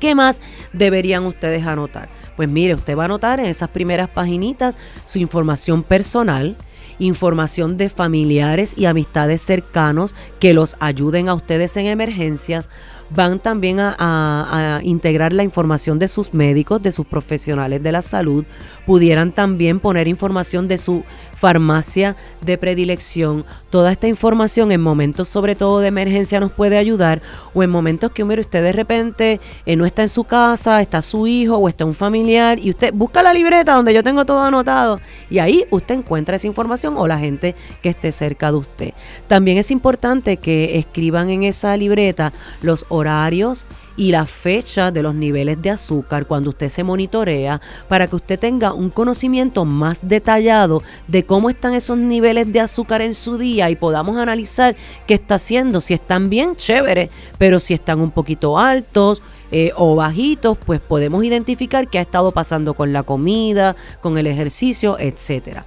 ¿Qué 0.00 0.14
más 0.14 0.40
deberían 0.72 1.24
ustedes 1.24 1.66
anotar? 1.66 2.08
Pues 2.36 2.48
mire, 2.48 2.74
usted 2.74 2.96
va 2.96 3.02
a 3.02 3.06
anotar 3.06 3.40
en 3.40 3.46
esas 3.46 3.70
primeras 3.70 4.08
paginitas 4.10 4.76
su 5.06 5.18
información 5.18 5.82
personal, 5.82 6.56
información 6.98 7.76
de 7.76 7.88
familiares 7.88 8.74
y 8.76 8.84
amistades 8.86 9.42
cercanos 9.42 10.14
que 10.38 10.54
los 10.54 10.76
ayuden 10.80 11.28
a 11.28 11.34
ustedes 11.34 11.76
en 11.76 11.86
emergencias. 11.86 12.68
Van 13.08 13.38
también 13.38 13.78
a, 13.78 13.94
a, 13.98 14.82
integrar 14.82 15.32
la 15.32 15.44
información 15.44 15.98
de 15.98 16.08
sus 16.08 16.34
médicos, 16.34 16.82
de 16.82 16.90
sus 16.90 17.06
profesionales 17.06 17.82
de 17.82 17.92
la 17.92 18.02
salud. 18.02 18.44
Pudieran 18.84 19.30
también 19.30 19.78
poner 19.78 20.08
información 20.08 20.66
de 20.66 20.76
su 20.76 21.04
farmacia 21.36 22.16
de 22.40 22.58
predilección. 22.58 23.44
Toda 23.70 23.92
esta 23.92 24.08
información 24.08 24.72
en 24.72 24.80
momentos 24.80 25.28
sobre 25.28 25.54
todo 25.54 25.80
de 25.80 25.88
emergencia 25.88 26.40
nos 26.40 26.52
puede 26.52 26.78
ayudar 26.78 27.20
o 27.54 27.62
en 27.62 27.70
momentos 27.70 28.10
que 28.12 28.24
mire, 28.24 28.40
usted 28.40 28.62
de 28.62 28.72
repente 28.72 29.40
eh, 29.66 29.76
no 29.76 29.86
está 29.86 30.02
en 30.02 30.08
su 30.08 30.24
casa, 30.24 30.80
está 30.80 31.02
su 31.02 31.26
hijo 31.26 31.56
o 31.56 31.68
está 31.68 31.84
un 31.84 31.94
familiar 31.94 32.58
y 32.58 32.70
usted 32.70 32.92
busca 32.92 33.22
la 33.22 33.34
libreta 33.34 33.74
donde 33.74 33.92
yo 33.92 34.02
tengo 34.02 34.24
todo 34.24 34.40
anotado 34.40 35.00
y 35.30 35.38
ahí 35.38 35.64
usted 35.70 35.96
encuentra 35.96 36.36
esa 36.36 36.46
información 36.46 36.94
o 36.96 37.06
la 37.06 37.18
gente 37.18 37.54
que 37.82 37.90
esté 37.90 38.12
cerca 38.12 38.50
de 38.50 38.58
usted. 38.58 38.94
También 39.28 39.58
es 39.58 39.70
importante 39.70 40.38
que 40.38 40.78
escriban 40.78 41.30
en 41.30 41.42
esa 41.42 41.76
libreta 41.76 42.32
los 42.62 42.86
horarios 42.88 43.66
y 43.96 44.12
la 44.12 44.26
fecha 44.26 44.90
de 44.90 45.02
los 45.02 45.14
niveles 45.14 45.60
de 45.62 45.70
azúcar 45.70 46.26
cuando 46.26 46.50
usted 46.50 46.68
se 46.68 46.84
monitorea 46.84 47.60
para 47.88 48.06
que 48.06 48.16
usted 48.16 48.38
tenga 48.38 48.72
un 48.72 48.90
conocimiento 48.90 49.64
más 49.64 50.00
detallado 50.02 50.82
de 51.08 51.24
cómo 51.24 51.50
están 51.50 51.74
esos 51.74 51.98
niveles 51.98 52.52
de 52.52 52.60
azúcar 52.60 53.02
en 53.02 53.14
su 53.14 53.38
día 53.38 53.70
y 53.70 53.76
podamos 53.76 54.16
analizar 54.16 54.76
qué 55.06 55.14
está 55.14 55.36
haciendo, 55.36 55.80
si 55.80 55.94
están 55.94 56.30
bien 56.30 56.56
chévere, 56.56 57.10
pero 57.38 57.60
si 57.60 57.74
están 57.74 58.00
un 58.00 58.10
poquito 58.10 58.58
altos, 58.58 59.22
eh, 59.52 59.70
o 59.76 59.94
bajitos, 59.94 60.58
pues 60.58 60.80
podemos 60.80 61.24
identificar 61.24 61.88
qué 61.88 62.00
ha 62.00 62.02
estado 62.02 62.32
pasando 62.32 62.74
con 62.74 62.92
la 62.92 63.04
comida, 63.04 63.76
con 64.00 64.18
el 64.18 64.26
ejercicio, 64.26 64.98
etcétera. 64.98 65.64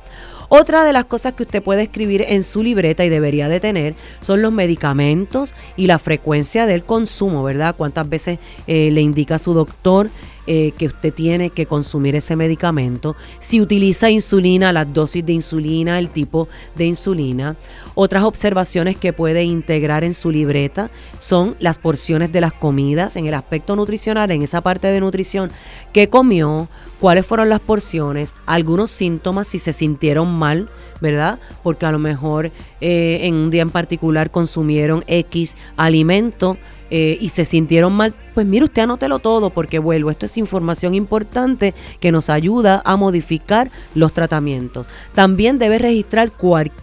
Otra 0.50 0.84
de 0.84 0.94
las 0.94 1.06
cosas 1.06 1.34
que 1.34 1.44
usted 1.44 1.62
puede 1.62 1.84
escribir 1.84 2.26
en 2.28 2.44
su 2.44 2.64
libreta 2.64 3.06
y 3.06 3.10
debería 3.10 3.48
de 3.50 3.60
tener 3.60 3.94
son 4.22 4.42
los 4.42 4.52
medicamentos 4.52 5.54
y 5.78 5.86
la 5.86 6.00
frecuencia 6.00 6.66
del 6.66 6.84
consumo, 6.84 7.44
¿verdad? 7.44 7.76
Cuántas 7.78 8.10
veces 8.10 8.40
eh, 8.66 8.90
le 8.92 9.02
indica 9.02 9.38
su 9.38 9.54
doctor 9.54 10.10
eh, 10.52 10.74
que 10.80 10.88
usted 10.88 11.14
tiene 11.14 11.52
que 11.52 11.68
consumir 11.68 12.16
ese 12.16 12.36
medicamento, 12.36 13.16
si 13.40 13.62
utiliza 13.62 14.10
insulina, 14.10 14.74
las 14.74 14.92
dosis 14.92 15.24
de 15.24 15.34
insulina, 15.34 16.00
el 16.00 16.10
tipo 16.10 16.48
de 16.74 16.86
insulina. 16.86 17.56
Otras 17.94 18.24
observaciones 18.24 18.98
que 18.98 19.14
puede 19.14 19.44
integrar 19.44 20.04
en 20.04 20.16
su 20.16 20.32
libreta 20.32 20.90
son 21.20 21.56
las 21.60 21.78
porciones 21.78 22.32
de 22.32 22.42
las 22.42 22.52
comidas 22.52 23.16
en 23.16 23.28
el 23.28 23.36
aspecto 23.36 23.76
nutricional, 23.76 24.32
en 24.32 24.42
esa 24.42 24.62
parte 24.62 24.88
de 24.88 25.00
nutrición, 25.00 25.52
qué 25.94 26.10
comió, 26.10 26.68
cuáles 27.00 27.28
fueron 27.28 27.50
las 27.50 27.60
porciones, 27.60 28.34
algunos 28.48 28.90
síntomas, 28.90 29.50
si 29.50 29.60
se 29.60 29.72
sintieron 29.72 30.34
mal, 30.34 30.68
¿verdad? 31.00 31.38
Porque 31.62 31.86
a 31.86 31.92
lo 31.92 32.00
mejor 32.00 32.52
eh, 32.82 33.20
en 33.22 33.36
un 33.36 33.52
día 33.52 33.62
en 33.62 33.70
particular 33.70 34.32
consumieron 34.32 35.04
X 35.06 35.56
alimento 35.78 36.58
eh, 36.92 37.18
y 37.20 37.30
se 37.30 37.46
sintieron 37.46 37.94
mal, 37.94 38.14
pues 38.34 38.48
mire, 38.48 38.66
usted 38.66 38.84
anótelo 38.84 39.20
todo 39.20 39.50
porque 39.50 39.80
vuelvo, 39.80 40.12
esto 40.12 40.26
es 40.26 40.38
información 40.38 40.94
importante 40.94 41.74
que 42.00 42.12
nos 42.12 42.30
ayuda 42.30 42.82
a 42.86 42.96
modificar 42.96 43.70
los 43.96 44.14
tratamientos. 44.14 44.88
También 45.14 45.60
debe 45.60 45.78
registrar 45.78 46.32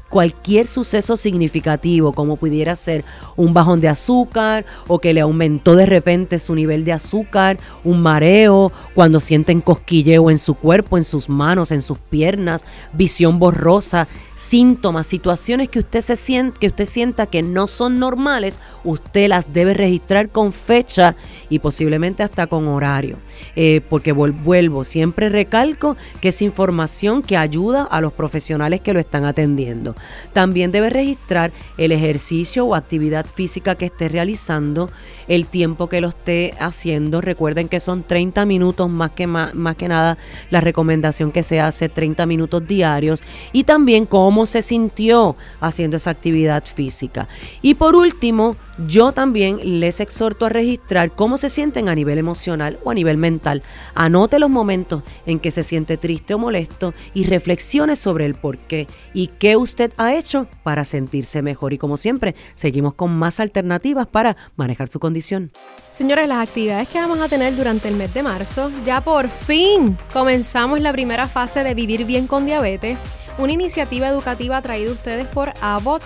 cualquier 0.08 0.66
suceso 0.66 1.16
significativo, 1.16 2.12
como 2.12 2.36
pudiera 2.36 2.76
ser 2.76 3.04
un 3.36 3.54
bajón 3.54 3.80
de 3.80 3.88
azúcar 3.88 4.64
o 4.86 4.98
que 4.98 5.14
le 5.14 5.20
aumentó 5.20 5.74
de 5.74 5.86
repente 5.86 6.38
su 6.38 6.54
nivel 6.54 6.84
de 6.84 6.92
azúcar, 6.92 7.58
un 7.84 8.02
mareo, 8.02 8.72
cuando 8.94 9.20
sienten 9.20 9.60
cosquilleo 9.60 10.30
en 10.30 10.38
su 10.38 10.54
cuerpo, 10.54 10.96
en 10.96 11.04
sus 11.04 11.28
manos, 11.28 11.72
en 11.72 11.82
sus 11.82 11.98
piernas, 11.98 12.64
visión 12.92 13.38
borrosa, 13.38 14.08
síntomas, 14.36 15.06
situaciones 15.06 15.68
que 15.68 15.80
usted 15.80 16.02
se 16.02 16.14
siente, 16.14 16.60
que 16.60 16.68
usted 16.68 16.86
sienta 16.86 17.26
que 17.26 17.42
no 17.42 17.66
son 17.66 17.98
normales, 17.98 18.60
usted 18.84 19.28
las 19.28 19.52
debe 19.52 19.74
registrar 19.74 20.28
con 20.28 20.52
fecha 20.52 21.16
y 21.48 21.58
posiblemente 21.58 22.22
hasta 22.22 22.46
con 22.46 22.68
horario. 22.68 23.16
Eh, 23.56 23.80
porque 23.88 24.12
vuelvo, 24.12 24.84
siempre 24.84 25.28
recalco 25.28 25.96
que 26.20 26.28
es 26.28 26.42
información 26.42 27.22
que 27.22 27.36
ayuda 27.36 27.82
a 27.82 28.00
los 28.00 28.12
profesionales 28.12 28.80
que 28.80 28.92
lo 28.92 29.00
están 29.00 29.24
atendiendo. 29.24 29.96
También 30.32 30.70
debe 30.70 30.90
registrar 30.90 31.50
el 31.78 31.92
ejercicio 31.92 32.66
o 32.66 32.74
actividad 32.74 33.26
física 33.26 33.74
que 33.74 33.86
esté 33.86 34.08
realizando, 34.08 34.90
el 35.28 35.46
tiempo 35.46 35.88
que 35.88 36.00
lo 36.00 36.08
esté 36.08 36.54
haciendo. 36.60 37.20
Recuerden 37.20 37.68
que 37.68 37.80
son 37.80 38.02
30 38.02 38.44
minutos 38.44 38.90
más 38.90 39.12
que, 39.12 39.26
más, 39.26 39.54
más 39.54 39.76
que 39.76 39.88
nada 39.88 40.18
la 40.50 40.60
recomendación 40.60 41.32
que 41.32 41.42
se 41.42 41.60
hace 41.60 41.88
30 41.88 42.26
minutos 42.26 42.66
diarios 42.66 43.22
y 43.52 43.64
también 43.64 44.04
cómo 44.26 44.44
se 44.44 44.60
sintió 44.60 45.36
haciendo 45.60 45.98
esa 45.98 46.10
actividad 46.10 46.64
física. 46.64 47.28
Y 47.62 47.74
por 47.74 47.94
último, 47.94 48.56
yo 48.88 49.12
también 49.12 49.78
les 49.78 50.00
exhorto 50.00 50.46
a 50.46 50.48
registrar 50.48 51.12
cómo 51.12 51.36
se 51.36 51.48
sienten 51.48 51.88
a 51.88 51.94
nivel 51.94 52.18
emocional 52.18 52.80
o 52.82 52.90
a 52.90 52.94
nivel 52.94 53.18
mental. 53.18 53.62
Anote 53.94 54.40
los 54.40 54.50
momentos 54.50 55.04
en 55.26 55.38
que 55.38 55.52
se 55.52 55.62
siente 55.62 55.96
triste 55.96 56.34
o 56.34 56.38
molesto 56.38 56.92
y 57.14 57.26
reflexione 57.26 57.94
sobre 57.94 58.26
el 58.26 58.34
por 58.34 58.58
qué 58.58 58.88
y 59.14 59.28
qué 59.28 59.56
usted 59.56 59.92
ha 59.96 60.12
hecho 60.16 60.48
para 60.64 60.84
sentirse 60.84 61.40
mejor. 61.40 61.72
Y 61.72 61.78
como 61.78 61.96
siempre, 61.96 62.34
seguimos 62.56 62.94
con 62.94 63.16
más 63.16 63.38
alternativas 63.38 64.08
para 64.08 64.36
manejar 64.56 64.88
su 64.88 64.98
condición. 64.98 65.52
Señores, 65.92 66.26
las 66.26 66.48
actividades 66.48 66.88
que 66.88 66.98
vamos 66.98 67.20
a 67.20 67.28
tener 67.28 67.54
durante 67.54 67.86
el 67.86 67.94
mes 67.94 68.12
de 68.12 68.24
marzo, 68.24 68.72
ya 68.84 69.00
por 69.00 69.28
fin 69.28 69.96
comenzamos 70.12 70.80
la 70.80 70.92
primera 70.92 71.28
fase 71.28 71.62
de 71.62 71.74
Vivir 71.74 72.04
Bien 72.04 72.26
con 72.26 72.44
Diabetes, 72.44 72.98
una 73.38 73.52
iniciativa 73.52 74.08
educativa 74.08 74.62
traída 74.62 74.92
ustedes 74.92 75.26
por 75.26 75.52
Abbott 75.60 76.02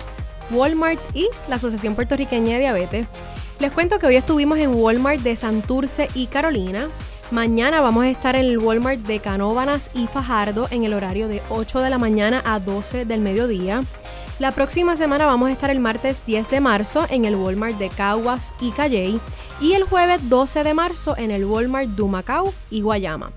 Walmart 0.51 0.99
y 1.13 1.27
la 1.47 1.55
Asociación 1.55 1.95
Puertorriqueña 1.95 2.53
de 2.53 2.59
Diabetes. 2.59 3.07
Les 3.59 3.71
cuento 3.71 3.99
que 3.99 4.07
hoy 4.07 4.15
estuvimos 4.15 4.57
en 4.57 4.73
Walmart 4.73 5.21
de 5.21 5.35
Santurce 5.35 6.09
y 6.13 6.27
Carolina. 6.27 6.89
Mañana 7.29 7.79
vamos 7.79 8.03
a 8.03 8.09
estar 8.09 8.35
en 8.35 8.45
el 8.45 8.57
Walmart 8.57 8.99
de 9.01 9.19
Canóbanas 9.19 9.89
y 9.93 10.07
Fajardo 10.07 10.67
en 10.71 10.83
el 10.83 10.93
horario 10.93 11.27
de 11.27 11.41
8 11.49 11.79
de 11.79 11.89
la 11.89 11.97
mañana 11.97 12.41
a 12.43 12.59
12 12.59 13.05
del 13.05 13.21
mediodía. 13.21 13.81
La 14.39 14.51
próxima 14.51 14.95
semana 14.95 15.27
vamos 15.27 15.49
a 15.49 15.51
estar 15.51 15.69
el 15.69 15.79
martes 15.79 16.25
10 16.25 16.49
de 16.49 16.59
marzo 16.59 17.05
en 17.09 17.25
el 17.25 17.35
Walmart 17.35 17.77
de 17.77 17.89
Caguas 17.89 18.53
y 18.59 18.71
Calley 18.71 19.19
y 19.61 19.73
el 19.73 19.83
jueves 19.83 20.27
12 20.27 20.63
de 20.63 20.73
marzo 20.73 21.15
en 21.15 21.31
el 21.31 21.45
Walmart 21.45 21.89
de 21.89 22.03
Macao 22.03 22.53
y 22.71 22.81
Guayama. 22.81 23.31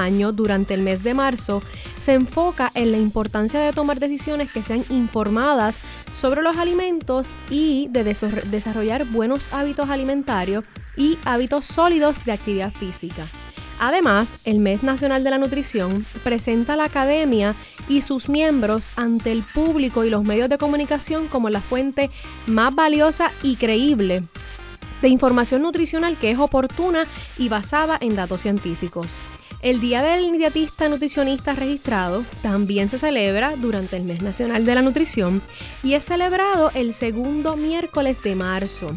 año 0.00 0.30
durante 0.30 0.72
el 0.72 0.82
mes 0.82 1.02
de 1.02 1.14
marzo, 1.14 1.64
se 1.98 2.12
enfoca 2.12 2.70
en 2.74 2.92
la 2.92 2.98
importancia 2.98 3.58
de 3.58 3.72
tomar 3.72 3.98
decisiones 3.98 4.52
que 4.52 4.62
sean 4.62 4.84
informadas 4.88 5.80
sobre 6.14 6.42
los 6.42 6.58
alimentos 6.58 7.34
y 7.50 7.88
de 7.90 8.04
desarrollar 8.04 9.04
buenos 9.04 9.52
hábitos 9.52 9.90
alimentarios 9.90 10.64
y 10.96 11.18
hábitos 11.24 11.64
sólidos 11.64 12.24
de 12.24 12.30
actividad 12.30 12.72
física. 12.72 13.26
Además, 13.78 14.34
el 14.44 14.58
Mes 14.58 14.82
Nacional 14.82 15.22
de 15.22 15.30
la 15.30 15.38
Nutrición 15.38 16.06
presenta 16.24 16.74
a 16.74 16.76
la 16.76 16.84
academia 16.84 17.54
y 17.88 18.02
sus 18.02 18.28
miembros 18.28 18.90
ante 18.96 19.32
el 19.32 19.42
público 19.42 20.04
y 20.04 20.10
los 20.10 20.24
medios 20.24 20.48
de 20.48 20.58
comunicación 20.58 21.28
como 21.28 21.50
la 21.50 21.60
fuente 21.60 22.10
más 22.46 22.74
valiosa 22.74 23.30
y 23.42 23.56
creíble 23.56 24.22
de 25.02 25.08
información 25.08 25.62
nutricional 25.62 26.16
que 26.16 26.30
es 26.30 26.38
oportuna 26.38 27.04
y 27.38 27.48
basada 27.48 27.98
en 28.00 28.16
datos 28.16 28.42
científicos. 28.42 29.08
El 29.62 29.80
Día 29.80 30.02
del 30.02 30.36
Dietista 30.36 30.88
Nutricionista 30.88 31.54
Registrado 31.54 32.24
también 32.42 32.88
se 32.88 32.98
celebra 32.98 33.56
durante 33.56 33.96
el 33.96 34.04
Mes 34.04 34.22
Nacional 34.22 34.64
de 34.64 34.74
la 34.74 34.82
Nutrición 34.82 35.42
y 35.82 35.94
es 35.94 36.04
celebrado 36.04 36.70
el 36.74 36.94
segundo 36.94 37.56
miércoles 37.56 38.22
de 38.22 38.36
marzo. 38.36 38.96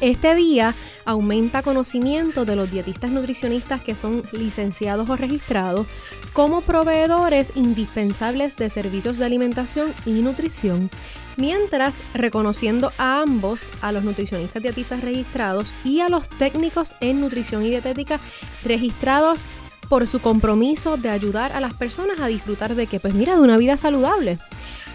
Este 0.00 0.36
día 0.36 0.76
aumenta 1.04 1.62
conocimiento 1.62 2.44
de 2.44 2.54
los 2.54 2.70
dietistas 2.70 3.10
nutricionistas 3.10 3.80
que 3.80 3.96
son 3.96 4.22
licenciados 4.30 5.08
o 5.08 5.16
registrados 5.16 5.88
como 6.32 6.60
proveedores 6.60 7.52
indispensables 7.56 8.56
de 8.56 8.70
servicios 8.70 9.18
de 9.18 9.24
alimentación 9.24 9.92
y 10.06 10.12
nutrición, 10.22 10.88
mientras 11.36 11.96
reconociendo 12.14 12.92
a 12.96 13.22
ambos, 13.22 13.70
a 13.80 13.90
los 13.90 14.04
nutricionistas 14.04 14.62
dietistas 14.62 15.02
registrados 15.02 15.74
y 15.84 15.98
a 15.98 16.08
los 16.08 16.28
técnicos 16.28 16.94
en 17.00 17.20
nutrición 17.20 17.64
y 17.64 17.70
dietética 17.70 18.20
registrados 18.64 19.44
por 19.88 20.06
su 20.06 20.20
compromiso 20.20 20.96
de 20.96 21.08
ayudar 21.08 21.52
a 21.52 21.60
las 21.60 21.74
personas 21.74 22.20
a 22.20 22.28
disfrutar 22.28 22.76
de 22.76 22.86
que, 22.86 23.00
pues 23.00 23.14
mira, 23.14 23.34
de 23.34 23.42
una 23.42 23.56
vida 23.56 23.76
saludable. 23.76 24.38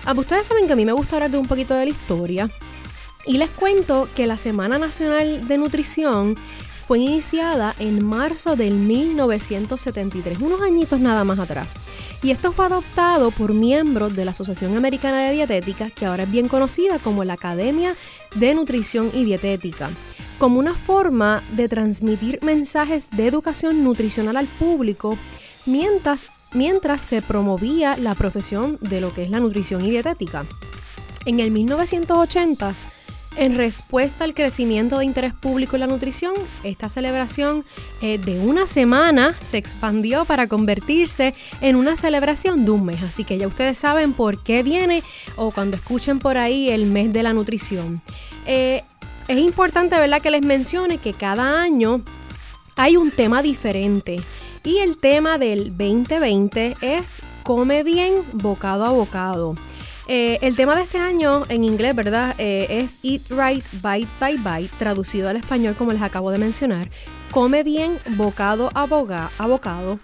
Ah, 0.06 0.14
ustedes 0.14 0.48
saben 0.48 0.68
que 0.68 0.74
a 0.74 0.76
mí 0.78 0.86
me 0.86 0.92
gusta 0.94 1.16
hablar 1.18 1.32
de 1.32 1.40
un 1.40 1.48
poquito 1.48 1.74
de 1.74 1.86
la 1.86 1.92
historia 1.92 2.50
y 3.26 3.38
les 3.38 3.50
cuento 3.50 4.08
que 4.16 4.28
la 4.28 4.38
Semana 4.38 4.78
Nacional 4.78 5.48
de 5.48 5.58
Nutrición 5.58 6.36
fue 6.88 7.00
iniciada 7.00 7.74
en 7.80 8.06
marzo 8.06 8.56
del 8.56 8.74
1973, 8.74 10.40
unos 10.40 10.62
añitos 10.62 11.00
nada 11.00 11.24
más 11.24 11.40
atrás. 11.40 11.68
Y 12.22 12.32
esto 12.32 12.52
fue 12.52 12.66
adoptado 12.66 13.32
por 13.32 13.54
miembros 13.54 14.16
de 14.16 14.26
la 14.26 14.32
Asociación 14.32 14.76
Americana 14.76 15.22
de 15.24 15.34
Dietética, 15.34 15.90
que 15.90 16.06
ahora 16.06 16.24
es 16.24 16.32
bien 16.32 16.48
conocida 16.48 17.00
como 17.00 17.24
la 17.24 17.34
Academia 17.34 17.96
de 18.36 18.54
Nutrición 18.54 19.12
y 19.14 19.24
Dietética, 19.24 19.90
como 20.40 20.60
una 20.60 20.74
forma 20.74 21.42
de 21.52 21.70
transmitir 21.70 22.40
mensajes 22.42 23.10
de 23.12 23.28
educación 23.28 23.84
nutricional 23.84 24.38
al 24.38 24.48
público 24.48 25.18
mientras, 25.66 26.28
mientras 26.54 27.02
se 27.02 27.22
promovía 27.22 27.98
la 27.98 28.16
profesión 28.16 28.78
de 28.82 29.02
lo 29.02 29.14
que 29.14 29.24
es 29.24 29.30
la 29.30 29.40
nutrición 29.40 29.84
y 29.86 29.90
dietética. 29.90 30.46
En 31.26 31.40
el 31.40 31.52
1980, 31.52 32.74
en 33.36 33.56
respuesta 33.56 34.24
al 34.24 34.34
crecimiento 34.34 35.00
de 35.00 35.06
interés 35.06 35.34
público 35.34 35.76
en 35.76 35.82
la 35.82 35.88
nutrición, 35.88 36.34
esta 36.64 36.90
celebración 36.90 37.66
eh, 38.02 38.18
de 38.18 38.40
una 38.40 38.68
semana 38.68 39.36
se 39.42 39.58
expandió 39.58 40.26
para 40.26 40.48
convertirse 40.48 41.34
en 41.62 41.76
una 41.76 41.96
celebración 41.96 42.66
de 42.66 42.72
un 42.72 42.86
mes. 42.86 43.02
Así 43.04 43.24
que 43.24 43.38
ya 43.38 43.48
ustedes 43.48 43.78
saben 43.78 44.14
por 44.14 44.42
qué 44.44 44.64
viene 44.64 45.04
o 45.36 45.52
cuando 45.52 45.76
escuchen 45.76 46.20
por 46.20 46.38
ahí 46.38 46.70
el 46.70 46.86
mes 46.86 47.12
de 47.14 47.24
la 47.24 47.34
nutrición. 47.34 48.02
Eh, 48.46 48.84
es 49.28 49.38
importante, 49.38 49.98
¿verdad?, 49.98 50.22
que 50.22 50.32
les 50.32 50.42
mencione 50.42 50.98
que 50.98 51.14
cada 51.14 51.62
año 51.62 52.02
hay 52.76 52.98
un 52.98 53.12
tema 53.12 53.42
diferente. 53.42 54.22
Y 54.64 54.78
el 54.78 54.98
tema 54.98 55.38
del 55.38 55.70
2020 55.78 56.78
es 56.82 57.18
come 57.44 57.84
bien 57.84 58.14
bocado 58.34 58.86
a 58.86 58.92
bocado. 58.92 59.56
Eh, 60.08 60.38
el 60.42 60.56
tema 60.58 60.76
de 60.76 60.82
este 60.84 60.98
año 60.98 61.44
en 61.48 61.64
inglés, 61.64 61.96
¿verdad? 61.96 62.36
Eh, 62.38 62.68
es 62.70 62.98
Eat 63.04 63.22
Right, 63.30 63.66
Bite 63.72 64.10
by 64.20 64.38
Bite, 64.38 64.76
traducido 64.78 65.30
al 65.30 65.38
español 65.38 65.76
como 65.78 65.94
les 65.94 66.02
acabo 66.02 66.30
de 66.32 66.38
mencionar. 66.38 66.90
Come 67.32 67.64
bien, 67.64 67.98
bocado 68.18 68.70
a, 68.74 68.84
a 68.84 69.48
bocado, 69.48 70.00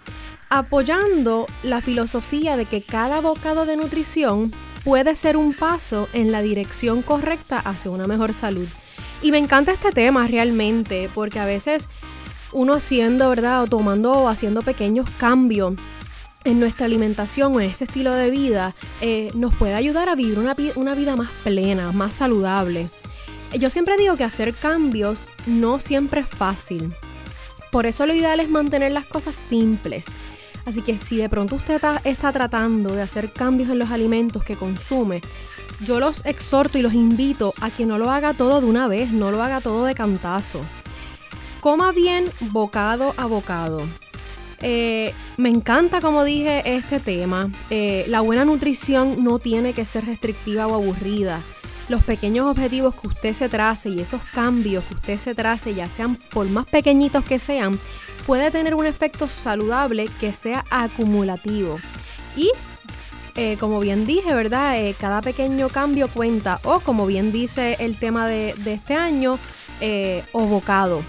apoyando 0.50 1.48
la 1.64 1.82
filosofía 1.82 2.56
de 2.56 2.66
que 2.66 2.82
cada 2.82 3.20
bocado 3.20 3.66
de 3.66 3.76
nutrición 3.76 4.54
puede 4.86 5.16
ser 5.16 5.36
un 5.36 5.54
paso 5.54 6.08
en 6.14 6.32
la 6.32 6.42
dirección 6.42 7.02
correcta 7.02 7.60
hacia 7.60 7.92
una 7.92 8.08
mejor 8.08 8.34
salud. 8.34 8.68
Y 9.22 9.32
me 9.32 9.38
encanta 9.38 9.74
este 9.74 9.92
tema 9.92 10.28
realmente, 10.28 11.10
porque 11.14 11.40
a 11.40 11.46
veces 11.46 11.90
uno 12.54 12.74
haciendo, 12.74 13.30
¿verdad? 13.30 13.64
O 13.64 13.68
tomando 13.68 14.14
o 14.14 14.30
haciendo 14.30 14.62
pequeños 14.62 15.10
cambios 15.20 15.74
en 16.44 16.60
nuestra 16.60 16.86
alimentación 16.86 17.56
o 17.56 17.62
en 17.62 17.70
ese 17.70 17.86
estilo 17.86 18.14
de 18.14 18.30
vida 18.30 18.76
eh, 19.02 19.32
nos 19.34 19.56
puede 19.56 19.74
ayudar 19.74 20.10
a 20.10 20.16
vivir 20.16 20.40
una, 20.40 20.56
una 20.76 20.96
vida 20.96 21.16
más 21.16 21.30
plena, 21.44 21.92
más 21.92 22.16
saludable. 22.16 22.90
Yo 23.58 23.70
siempre 23.70 23.98
digo 23.98 24.16
que 24.16 24.24
hacer 24.24 24.54
cambios 24.54 25.32
no 25.48 25.80
siempre 25.80 26.22
es 26.22 26.28
fácil. 26.28 26.94
Por 27.72 27.86
eso 27.86 28.06
lo 28.06 28.14
ideal 28.14 28.40
es 28.40 28.50
mantener 28.50 28.92
las 28.92 29.06
cosas 29.06 29.36
simples. 29.36 30.06
Así 30.66 30.82
que 30.82 30.98
si 30.98 31.18
de 31.18 31.30
pronto 31.30 31.56
usted 31.56 31.82
está, 32.04 32.32
tratando 32.32 32.94
de 32.94 33.02
hacer 33.02 33.32
cambios 33.32 33.70
en 33.70 33.80
los 33.80 33.90
alimentos 33.90 34.44
que 34.44 34.56
consume, 34.56 35.22
yo 35.84 36.00
los 36.00 36.26
exhorto 36.26 36.78
y 36.78 36.82
los 36.82 36.94
invito 36.94 37.54
a 37.60 37.72
que 37.72 37.86
no 37.86 37.98
lo 37.98 38.12
haga 38.12 38.34
todo 38.34 38.62
de 38.62 38.68
una 38.68 38.88
vez, 38.88 39.12
no 39.12 39.32
lo 39.32 39.42
haga 39.42 39.62
todo 39.62 39.86
de 39.86 39.96
cantazo. 39.96 40.62
Coma 41.60 41.92
bien 41.92 42.30
bocado 42.52 43.14
a 43.18 43.26
bocado. 43.26 43.82
Eh, 44.62 45.14
me 45.38 45.50
encanta, 45.50 46.02
como 46.02 46.24
dije, 46.24 46.62
este 46.76 47.00
tema. 47.00 47.50
Eh, 47.70 48.06
la 48.08 48.22
buena 48.22 48.46
nutrición 48.46 49.24
no 49.24 49.40
tiene 49.40 49.74
que 49.74 49.86
ser 49.86 50.06
restrictiva 50.06 50.68
o 50.68 50.76
aburrida. 50.76 51.42
Los 51.88 52.04
pequeños 52.04 52.46
objetivos 52.46 52.94
que 52.96 53.08
usted 53.08 53.34
se 53.34 53.50
trace 53.50 53.90
y 53.90 54.00
esos 54.00 54.22
cambios 54.34 54.84
que 54.84 54.94
usted 54.96 55.18
se 55.18 55.34
trace, 55.34 55.74
ya 55.74 55.90
sean 55.90 56.18
por 56.32 56.48
más 56.48 56.66
pequeñitos 56.66 57.24
que 57.24 57.40
sean, 57.40 57.80
puede 58.28 58.52
tener 58.52 58.76
un 58.76 58.86
efecto 58.86 59.28
saludable 59.28 60.08
que 60.20 60.32
sea 60.32 60.64
acumulativo. 60.70 61.80
Y 62.36 62.52
eh, 63.36 63.58
como 63.60 63.80
bien 63.80 64.06
dije, 64.06 64.34
¿verdad? 64.36 64.78
cada 65.00 65.22
pequeño 65.22 65.70
cambio 65.70 66.10
cuenta. 66.10 66.60
O 66.64 66.80
como 66.82 67.08
bien 67.08 67.32
dice 67.32 67.78
el 67.80 67.98
tema 67.98 68.28
de, 68.28 68.54
de 68.58 68.74
este 68.74 68.96
año, 68.96 69.40
o 70.34 70.46
bocado. 70.46 71.02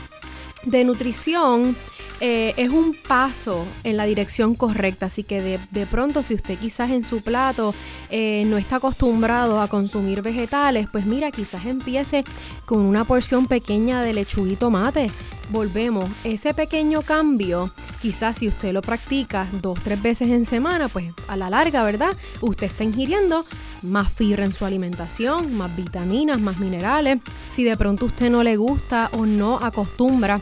De 0.62 0.84
nutrición 0.84 1.74
eh, 2.20 2.52
es 2.56 2.68
un 2.68 2.94
paso 2.94 3.66
en 3.82 3.96
la 3.96 4.04
dirección 4.04 4.54
correcta. 4.54 5.06
Así 5.06 5.24
que 5.24 5.58
de, 5.70 5.86
pronto, 5.86 6.22
si 6.22 6.34
usted 6.34 6.58
quizás 6.58 6.90
en 6.90 7.02
su 7.02 7.22
plato 7.22 7.74
eh, 8.10 8.44
no 8.46 8.58
está 8.58 8.76
acostumbrado 8.76 9.60
a 9.60 9.68
consumir 9.68 10.22
vegetales, 10.22 10.88
pues 10.92 11.06
mira, 11.06 11.30
quizás 11.30 11.64
empiece 11.64 12.24
con 12.66 12.80
una 12.80 13.04
porción 13.04 13.46
pequeña 13.46 14.02
de 14.02 14.12
lechuga 14.12 14.52
y 14.52 14.56
tomate. 14.56 15.10
Volvemos, 15.50 16.08
ese 16.22 16.54
pequeño 16.54 17.02
cambio, 17.02 17.72
quizás 18.00 18.38
si 18.38 18.46
usted 18.46 18.72
lo 18.72 18.82
practica 18.82 19.48
dos, 19.60 19.80
tres 19.82 20.00
veces 20.00 20.28
en 20.28 20.44
semana, 20.44 20.88
pues 20.88 21.12
a 21.26 21.36
la 21.36 21.50
larga, 21.50 21.82
¿verdad? 21.82 22.16
Usted 22.40 22.68
está 22.68 22.84
ingiriendo 22.84 23.44
más 23.82 24.12
fibra 24.12 24.44
en 24.44 24.52
su 24.52 24.64
alimentación, 24.64 25.56
más 25.56 25.74
vitaminas, 25.74 26.40
más 26.40 26.60
minerales. 26.60 27.18
Si 27.50 27.64
de 27.64 27.76
pronto 27.76 28.06
usted 28.06 28.30
no 28.30 28.44
le 28.44 28.56
gusta 28.56 29.08
o 29.12 29.26
no 29.26 29.56
acostumbra 29.56 30.40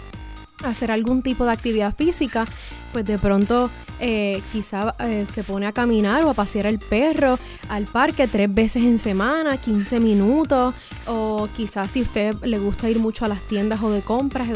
hacer 0.65 0.91
algún 0.91 1.23
tipo 1.23 1.45
de 1.45 1.53
actividad 1.53 1.95
física, 1.95 2.47
pues 2.93 3.05
de 3.05 3.19
pronto 3.19 3.71
eh, 4.01 4.43
quizá 4.53 4.95
eh, 5.01 5.27
se 5.27 5.45
pone 5.45 5.67
a 5.67 5.73
caminar 5.73 6.25
o 6.25 6.31
a 6.31 6.35
pasear 6.35 6.67
el 6.67 6.79
perro 6.79 7.39
al 7.69 7.85
parque 7.85 8.29
tres 8.29 8.53
veces 8.53 8.85
en 8.85 8.99
semana, 8.99 9.57
15 9.57 10.01
minutos, 10.01 10.75
o 11.07 11.49
quizás 11.57 11.91
si 11.91 12.03
usted 12.03 12.35
le 12.45 12.59
gusta 12.59 12.89
ir 12.89 12.99
mucho 12.99 13.25
a 13.25 13.29
las 13.29 13.41
tiendas 13.43 13.83
o 13.83 13.91
de 13.91 14.01
compras, 14.01 14.49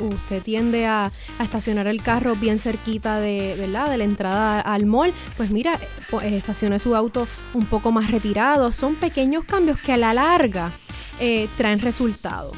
usted, 0.00 0.42
tiende 0.42 0.86
a, 0.86 1.12
estacionar 1.40 1.86
el 1.86 2.02
carro 2.02 2.34
bien 2.34 2.58
cerquita 2.58 3.20
de, 3.20 3.54
¿verdad? 3.58 3.90
de 3.90 3.98
la 3.98 4.04
entrada 4.04 4.60
al 4.60 4.86
mall, 4.86 5.12
pues 5.36 5.50
mira, 5.50 5.78
pues, 6.10 6.24
estacione 6.32 6.78
su 6.78 6.94
auto 6.94 7.26
un 7.54 7.66
poco 7.66 7.92
más 7.92 8.10
retirado. 8.10 8.72
Son 8.72 8.94
pequeños 8.94 9.44
cambios 9.44 9.78
que 9.78 9.92
a 9.92 9.96
la 9.96 10.14
larga 10.14 10.72
eh, 11.20 11.48
traen 11.56 11.80
resultados. 11.80 12.56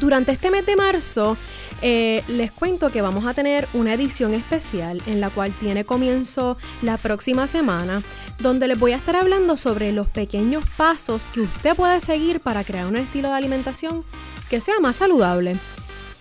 Durante 0.00 0.32
este 0.32 0.50
mes 0.50 0.66
de 0.66 0.76
marzo, 0.76 1.38
eh, 1.80 2.22
les 2.28 2.52
cuento 2.52 2.90
que 2.90 3.00
vamos 3.00 3.24
a 3.24 3.32
tener 3.32 3.66
una 3.72 3.94
edición 3.94 4.34
especial 4.34 5.00
en 5.06 5.20
la 5.20 5.30
cual 5.30 5.52
tiene 5.52 5.84
comienzo 5.84 6.58
la 6.82 6.98
próxima 6.98 7.46
semana, 7.46 8.02
donde 8.38 8.68
les 8.68 8.78
voy 8.78 8.92
a 8.92 8.96
estar 8.96 9.16
hablando 9.16 9.56
sobre 9.56 9.92
los 9.92 10.06
pequeños 10.06 10.64
pasos 10.76 11.24
que 11.32 11.40
usted 11.40 11.74
puede 11.74 12.00
seguir 12.00 12.40
para 12.40 12.62
crear 12.62 12.86
un 12.86 12.96
estilo 12.96 13.28
de 13.28 13.34
alimentación 13.34 14.04
que 14.50 14.60
sea 14.60 14.80
más 14.80 14.96
saludable. 14.96 15.56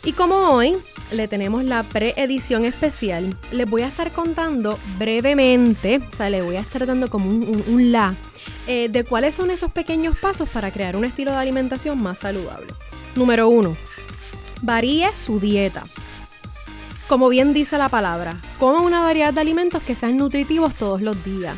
Y 0.06 0.14
como 0.14 0.36
hoy 0.36 0.78
le 1.12 1.28
tenemos 1.28 1.66
la 1.66 1.84
preedición 1.84 2.64
especial, 2.64 3.36
les 3.52 3.70
voy 3.70 3.82
a 3.82 3.88
estar 3.88 4.12
contando 4.12 4.78
brevemente, 5.00 5.98
o 5.98 6.16
sea, 6.16 6.30
le 6.30 6.42
voy 6.42 6.56
a 6.58 6.62
estar 6.62 6.86
dando 6.86 7.10
como 7.10 7.28
un, 7.30 7.92
la, 7.92 8.14
eh, 8.68 8.88
de 8.88 9.04
cuáles 9.04 9.36
son 9.36 9.52
esos 9.52 9.72
pequeños 9.72 10.16
pasos 10.16 10.48
para 10.48 10.72
crear 10.72 10.96
un 10.96 11.06
estilo 11.06 11.32
de 11.32 11.38
alimentación 11.38 12.02
más 12.02 12.20
saludable. 12.20 12.68
Número 13.16 13.48
uno, 13.48 13.76
varíe 14.62 15.10
su 15.16 15.40
dieta. 15.40 15.84
Como 17.08 17.30
bien 17.30 17.54
dice 17.54 17.78
la 17.78 17.90
palabra, 17.90 18.38
coma 18.60 18.82
una 18.82 19.02
variedad 19.02 19.34
de 19.34 19.42
alimentos 19.42 19.84
que 19.84 19.96
sean 19.96 20.18
nutritivos 20.18 20.74
todos 20.74 21.02
los 21.02 21.24
días. 21.24 21.56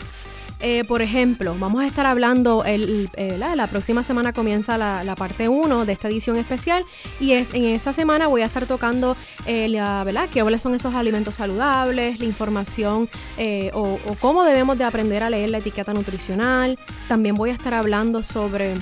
Eh, 0.59 0.83
por 0.87 1.03
ejemplo, 1.03 1.55
vamos 1.59 1.83
a 1.83 1.87
estar 1.87 2.07
hablando, 2.07 2.65
el, 2.65 3.09
la, 3.37 3.67
próxima 3.67 4.03
semana 4.03 4.33
comienza 4.33 4.77
la, 4.77 5.15
parte 5.15 5.47
1 5.47 5.85
de 5.85 5.93
esta 5.93 6.07
edición 6.07 6.37
especial 6.37 6.83
y 7.19 7.33
en 7.33 7.65
esa 7.65 7.93
semana 7.93 8.27
voy 8.27 8.41
a 8.41 8.45
estar 8.45 8.65
tocando 8.65 9.15
eh, 9.45 9.67
la, 9.69 10.03
¿verdad? 10.03 10.27
cuáles 10.33 10.61
son 10.61 10.73
esos 10.73 10.95
alimentos 10.95 11.35
saludables, 11.35 12.19
la 12.19 12.25
información 12.25 13.07
eh, 13.37 13.69
o, 13.73 13.99
o, 14.05 14.15
cómo 14.19 14.43
debemos 14.43 14.77
de 14.79 14.83
aprender 14.83 15.21
a 15.21 15.29
leer 15.29 15.51
la 15.51 15.59
etiqueta 15.59 15.93
nutricional. 15.93 16.79
También 17.07 17.35
voy 17.35 17.51
a 17.51 17.53
estar 17.53 17.75
hablando 17.75 18.23
sobre 18.23 18.73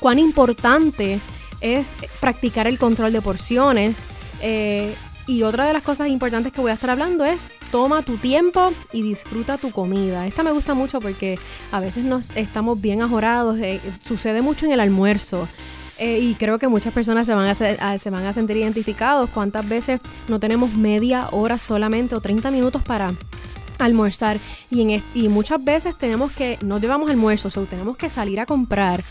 cuán 0.00 0.18
importante 0.18 1.14
es 1.14 1.22
practicar 2.20 2.66
el 2.66 2.78
control 2.78 3.12
de 3.12 3.20
porciones. 3.20 4.04
Eh, 4.40 4.94
y 5.26 5.42
otra 5.42 5.66
de 5.66 5.74
las 5.74 5.82
cosas 5.82 6.08
importantes 6.08 6.54
que 6.54 6.60
voy 6.62 6.70
a 6.70 6.74
estar 6.74 6.88
hablando 6.88 7.22
es 7.24 7.54
toma 7.70 8.02
tu 8.02 8.16
tiempo 8.16 8.72
y 8.92 9.02
disfruta 9.02 9.58
tu 9.58 9.70
comida. 9.70 10.26
Esta 10.26 10.42
me 10.42 10.52
gusta 10.52 10.72
mucho 10.72 11.00
porque 11.00 11.38
a 11.70 11.80
veces 11.80 12.04
nos 12.04 12.30
estamos 12.34 12.80
bien 12.80 13.02
ajorados, 13.02 13.58
eh, 13.58 13.78
sucede 14.04 14.40
mucho 14.40 14.64
en 14.64 14.72
el 14.72 14.80
almuerzo. 14.80 15.46
Eh, 15.98 16.20
y 16.20 16.34
creo 16.36 16.58
que 16.58 16.68
muchas 16.68 16.94
personas 16.94 17.26
se 17.26 17.34
van 17.34 17.48
a, 17.48 17.54
se 17.54 18.10
van 18.10 18.24
a 18.24 18.32
sentir 18.32 18.56
identificados. 18.56 19.28
¿Cuántas 19.28 19.68
veces 19.68 20.00
no 20.28 20.40
tenemos 20.40 20.72
media 20.72 21.28
hora 21.32 21.58
solamente 21.58 22.14
o 22.14 22.20
30 22.20 22.50
minutos 22.50 22.82
para 22.82 23.12
almorzar? 23.84 24.38
Y, 24.70 24.82
en, 24.82 25.02
y 25.14 25.28
muchas 25.28 25.62
veces 25.62 25.96
tenemos 25.96 26.32
que, 26.32 26.58
no 26.62 26.78
llevamos 26.78 27.10
almuerzo, 27.10 27.48
o 27.48 27.64
tenemos 27.64 27.96
que 27.96 28.08
salir 28.08 28.40
a 28.40 28.46
comprar 28.46 29.04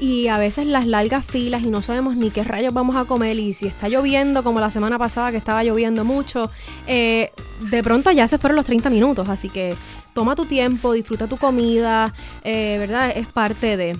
y 0.00 0.28
a 0.28 0.38
veces 0.38 0.66
las 0.66 0.86
largas 0.86 1.24
filas 1.24 1.62
y 1.62 1.68
no 1.68 1.82
sabemos 1.82 2.16
ni 2.16 2.30
qué 2.30 2.42
rayos 2.44 2.74
vamos 2.74 2.96
a 2.96 3.04
comer 3.04 3.38
y 3.38 3.52
si 3.52 3.66
está 3.66 3.88
lloviendo 3.88 4.42
como 4.42 4.60
la 4.60 4.70
semana 4.70 4.98
pasada 4.98 5.30
que 5.30 5.36
estaba 5.36 5.62
lloviendo 5.62 6.04
mucho, 6.04 6.50
eh, 6.86 7.30
de 7.70 7.82
pronto 7.82 8.10
ya 8.10 8.26
se 8.28 8.38
fueron 8.38 8.56
los 8.56 8.64
30 8.64 8.90
minutos, 8.90 9.28
así 9.28 9.48
que 9.48 9.76
toma 10.12 10.34
tu 10.34 10.46
tiempo, 10.46 10.92
disfruta 10.92 11.26
tu 11.26 11.36
comida, 11.36 12.12
eh, 12.42 12.76
¿verdad? 12.78 13.12
Es 13.14 13.26
parte 13.26 13.76
de... 13.76 13.96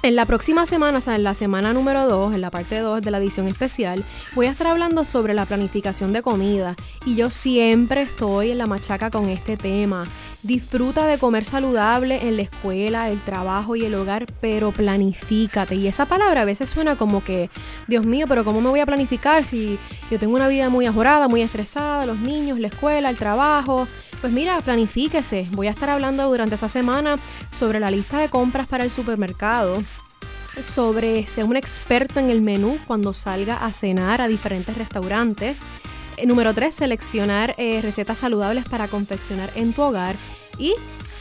En 0.00 0.14
la 0.14 0.26
próxima 0.26 0.64
semana, 0.64 0.98
o 0.98 1.00
sea, 1.00 1.16
en 1.16 1.24
la 1.24 1.34
semana 1.34 1.72
número 1.72 2.06
2, 2.06 2.32
en 2.32 2.40
la 2.40 2.52
parte 2.52 2.78
2 2.78 3.02
de 3.02 3.10
la 3.10 3.18
edición 3.18 3.48
especial, 3.48 4.04
voy 4.36 4.46
a 4.46 4.52
estar 4.52 4.68
hablando 4.68 5.04
sobre 5.04 5.34
la 5.34 5.44
planificación 5.44 6.12
de 6.12 6.22
comida. 6.22 6.76
Y 7.04 7.16
yo 7.16 7.30
siempre 7.30 8.02
estoy 8.02 8.52
en 8.52 8.58
la 8.58 8.66
machaca 8.66 9.10
con 9.10 9.28
este 9.28 9.56
tema. 9.56 10.06
Disfruta 10.44 11.04
de 11.08 11.18
comer 11.18 11.44
saludable 11.44 12.28
en 12.28 12.36
la 12.36 12.42
escuela, 12.42 13.10
el 13.10 13.18
trabajo 13.20 13.74
y 13.74 13.86
el 13.86 13.94
hogar, 13.96 14.26
pero 14.40 14.70
planifícate. 14.70 15.74
Y 15.74 15.88
esa 15.88 16.06
palabra 16.06 16.42
a 16.42 16.44
veces 16.44 16.70
suena 16.70 16.94
como 16.94 17.24
que, 17.24 17.50
Dios 17.88 18.06
mío, 18.06 18.26
pero 18.28 18.44
¿cómo 18.44 18.60
me 18.60 18.70
voy 18.70 18.78
a 18.78 18.86
planificar 18.86 19.44
si 19.44 19.80
yo 20.12 20.18
tengo 20.20 20.36
una 20.36 20.46
vida 20.46 20.68
muy 20.68 20.86
ajorada, 20.86 21.26
muy 21.26 21.42
estresada, 21.42 22.06
los 22.06 22.18
niños, 22.18 22.60
la 22.60 22.68
escuela, 22.68 23.10
el 23.10 23.16
trabajo? 23.16 23.88
Pues 24.20 24.32
mira, 24.32 24.60
planifíquese. 24.60 25.46
Voy 25.52 25.68
a 25.68 25.70
estar 25.70 25.90
hablando 25.90 26.28
durante 26.28 26.56
esa 26.56 26.68
semana 26.68 27.18
sobre 27.50 27.80
la 27.80 27.90
lista 27.90 28.18
de 28.18 28.28
compras 28.28 28.66
para 28.66 28.84
el 28.84 28.90
supermercado 28.90 29.82
sobre 30.62 31.26
ser 31.26 31.44
un 31.44 31.56
experto 31.56 32.20
en 32.20 32.30
el 32.30 32.42
menú 32.42 32.78
cuando 32.86 33.12
salga 33.12 33.64
a 33.64 33.72
cenar 33.72 34.20
a 34.20 34.28
diferentes 34.28 34.76
restaurantes. 34.76 35.56
Eh, 36.16 36.26
número 36.26 36.52
3, 36.52 36.74
seleccionar 36.74 37.54
eh, 37.58 37.80
recetas 37.80 38.18
saludables 38.18 38.64
para 38.68 38.88
confeccionar 38.88 39.50
en 39.54 39.72
tu 39.72 39.82
hogar. 39.82 40.16
Y 40.58 40.74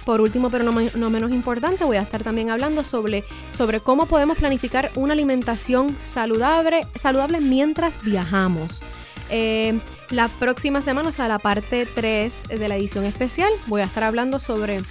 por 0.06 0.22
último, 0.22 0.50
pero 0.50 0.64
no, 0.64 1.10
menos 1.10 1.32
importante, 1.32 1.84
voy 1.84 1.98
a 1.98 2.02
estar 2.02 2.24
también 2.24 2.50
hablando 2.50 2.84
sobre, 2.84 3.26
sobre 3.54 3.82
cómo 3.82 4.06
podemos 4.06 4.38
planificar 4.38 4.90
una 4.96 5.14
alimentación 5.14 6.00
saludable, 6.00 6.88
saludable 6.96 7.42
mientras 7.42 8.02
viajamos. 8.02 8.82
Eh, 9.30 9.80
la 10.10 10.28
próxima 10.28 10.82
semana, 10.82 11.10
o 11.10 11.12
sea, 11.12 11.28
la 11.28 11.40
parte 11.40 11.86
3 11.86 12.50
de 12.50 12.68
la 12.68 12.76
edición 12.78 13.06
especial, 13.06 13.52
voy 13.68 13.82
a 13.82 13.86
estar 13.86 14.04
hablando 14.04 14.40
sobre 14.40 14.82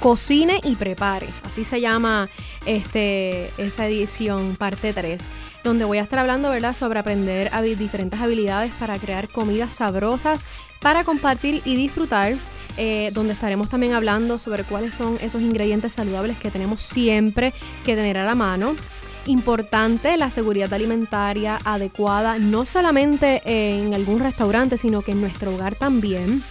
cocine 0.00 0.60
y 0.62 0.76
prepare. 0.76 1.28
Así 1.44 1.64
se 1.64 1.80
llama 1.80 2.28
este, 2.66 3.50
esa 3.58 3.86
edición, 3.86 4.56
parte 4.56 4.92
3 4.92 5.20
donde 5.64 5.84
voy 5.84 5.98
a 5.98 6.02
estar 6.02 6.18
hablando, 6.18 6.50
¿verdad?, 6.50 6.74
sobre 6.74 6.98
aprender 6.98 7.50
diferentes 7.76 8.20
habilidades 8.20 8.72
para 8.74 8.98
crear 8.98 9.28
comidas 9.28 9.74
sabrosas, 9.74 10.44
para 10.80 11.04
compartir 11.04 11.62
y 11.64 11.76
disfrutar. 11.76 12.36
Eh, 12.80 13.10
donde 13.12 13.32
estaremos 13.32 13.68
también 13.68 13.92
hablando 13.92 14.38
sobre 14.38 14.62
cuáles 14.62 14.94
son 14.94 15.18
esos 15.20 15.42
ingredientes 15.42 15.94
saludables 15.94 16.38
que 16.38 16.48
tenemos 16.48 16.80
siempre 16.80 17.52
que 17.84 17.96
tener 17.96 18.18
a 18.18 18.24
la 18.24 18.36
mano 18.36 18.76
importante 19.28 20.16
la 20.16 20.30
seguridad 20.30 20.72
alimentaria 20.72 21.58
adecuada, 21.64 22.38
no 22.38 22.64
solamente 22.64 23.42
en 23.44 23.94
algún 23.94 24.20
restaurante, 24.20 24.78
sino 24.78 25.02
que 25.02 25.12
en 25.12 25.20
nuestro 25.20 25.54
hogar 25.54 25.74
también. 25.74 26.42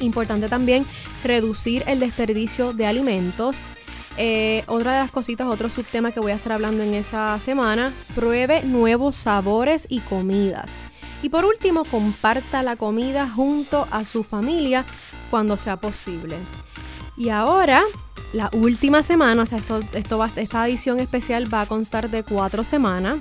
Importante 0.00 0.48
también 0.48 0.84
reducir 1.24 1.84
el 1.86 2.00
desperdicio 2.00 2.72
de 2.72 2.86
alimentos. 2.86 3.66
Eh, 4.16 4.64
otra 4.66 4.94
de 4.94 4.98
las 4.98 5.12
cositas, 5.12 5.46
otro 5.46 5.70
subtema 5.70 6.10
que 6.10 6.20
voy 6.20 6.32
a 6.32 6.34
estar 6.34 6.52
hablando 6.52 6.82
en 6.82 6.94
esa 6.94 7.38
semana, 7.38 7.92
pruebe 8.14 8.62
nuevos 8.64 9.14
sabores 9.14 9.86
y 9.88 10.00
comidas. 10.00 10.84
Y 11.22 11.28
por 11.28 11.44
último, 11.44 11.84
comparta 11.84 12.62
la 12.62 12.76
comida 12.76 13.28
junto 13.28 13.86
a 13.90 14.04
su 14.04 14.24
familia 14.24 14.84
cuando 15.30 15.56
sea 15.56 15.76
posible. 15.76 16.36
Y 17.16 17.30
ahora 17.30 17.84
la 18.32 18.50
última 18.52 19.02
semana, 19.02 19.42
o 19.42 19.46
sea, 19.46 19.58
esto, 19.58 19.80
esto 19.92 20.18
va, 20.18 20.30
esta 20.36 20.66
edición 20.68 21.00
especial 21.00 21.52
va 21.52 21.62
a 21.62 21.66
constar 21.66 22.10
de 22.10 22.22
cuatro 22.22 22.64
semanas. 22.64 23.20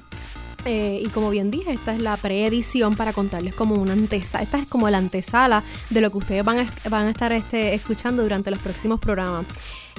Eh, 0.65 1.01
y 1.05 1.07
como 1.09 1.29
bien 1.29 1.49
dije, 1.49 1.71
esta 1.71 1.93
es 1.93 2.01
la 2.01 2.17
preedición 2.17 2.97
para 2.97 3.13
contarles 3.13 3.53
como 3.53 3.75
una 3.75 3.93
antesala. 3.93 4.43
Esta 4.43 4.57
es 4.57 4.67
como 4.67 4.89
la 4.89 4.97
antesala 4.97 5.63
de 5.89 6.01
lo 6.01 6.11
que 6.11 6.17
ustedes 6.17 6.43
van 6.43 6.57
a, 6.57 7.09
estar 7.09 7.31
este, 7.31 7.73
escuchando 7.73 8.23
durante 8.23 8.51
los 8.51 8.59
próximos 8.59 8.99
programas. 8.99 9.45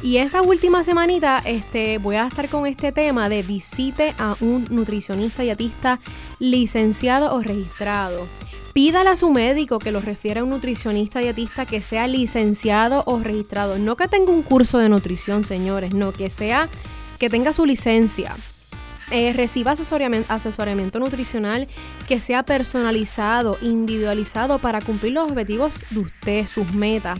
Y 0.02 0.18
esa 0.18 0.42
última 0.42 0.82
semanita 0.82 1.42
este, 1.44 1.98
voy 1.98 2.16
a 2.16 2.26
estar 2.26 2.48
con 2.48 2.66
este 2.66 2.92
tema 2.92 3.28
de 3.28 3.42
visite 3.42 4.14
a 4.18 4.36
un 4.40 4.66
nutricionista 4.70 5.42
dietista 5.42 6.00
licenciado 6.38 7.34
o 7.34 7.40
registrado. 7.40 8.26
Pídale 8.78 9.10
a 9.10 9.16
su 9.16 9.30
médico 9.30 9.80
que 9.80 9.90
lo 9.90 10.00
refiera 10.00 10.40
a 10.40 10.44
un 10.44 10.50
nutricionista 10.50 11.18
dietista 11.18 11.66
que 11.66 11.80
sea 11.80 12.06
licenciado 12.06 13.02
o 13.06 13.18
registrado. 13.18 13.76
No 13.76 13.96
que 13.96 14.06
tenga 14.06 14.30
un 14.30 14.42
curso 14.42 14.78
de 14.78 14.88
nutrición, 14.88 15.42
señores, 15.42 15.94
no, 15.94 16.12
que 16.12 16.30
sea 16.30 16.68
que 17.18 17.28
tenga 17.28 17.52
su 17.52 17.66
licencia. 17.66 18.36
eh, 19.10 19.32
reciba 19.32 19.72
asesoramiento, 19.72 21.00
nutricional 21.00 21.66
que 22.06 22.20
sea 22.20 22.44
personalizado, 22.44 23.58
individualizado 23.62 24.60
para 24.60 24.80
cumplir 24.80 25.14
los 25.14 25.28
objetivos 25.28 25.80
de 25.90 25.98
usted, 25.98 26.46
sus 26.46 26.72
metas. 26.72 27.18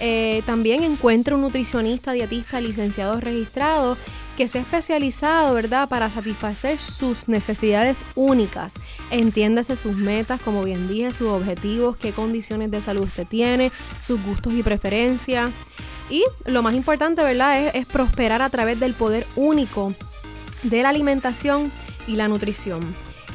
Eh, 0.00 0.42
también 0.44 0.82
encuentre 0.82 1.34
un 1.34 1.40
nutricionista, 1.40 2.12
dietista, 2.12 2.60
licenciado 2.60 3.18
registrado 3.20 3.96
que 4.36 4.48
sea 4.48 4.62
especializado, 4.62 5.54
¿verdad?, 5.54 5.88
para 5.88 6.10
satisfacer 6.10 6.78
sus 6.78 7.28
necesidades 7.28 8.04
únicas. 8.14 8.74
Entiéndase 9.10 9.76
sus 9.76 9.96
metas, 9.96 10.40
como 10.42 10.62
bien 10.62 10.88
dije, 10.88 11.12
sus 11.12 11.28
objetivos, 11.28 11.96
qué 11.96 12.12
condiciones 12.12 12.70
de 12.70 12.80
salud 12.80 13.02
usted 13.02 13.26
tiene, 13.26 13.72
sus 14.00 14.22
gustos 14.22 14.52
y 14.54 14.62
preferencias. 14.62 15.50
Y 16.08 16.24
lo 16.44 16.62
más 16.62 16.74
importante, 16.74 17.22
¿verdad?, 17.22 17.66
es, 17.66 17.74
es 17.74 17.86
prosperar 17.86 18.42
a 18.42 18.50
través 18.50 18.80
del 18.80 18.94
poder 18.94 19.26
único 19.36 19.94
de 20.62 20.82
la 20.82 20.88
alimentación 20.88 21.70
y 22.06 22.16
la 22.16 22.28
nutrición. 22.28 22.80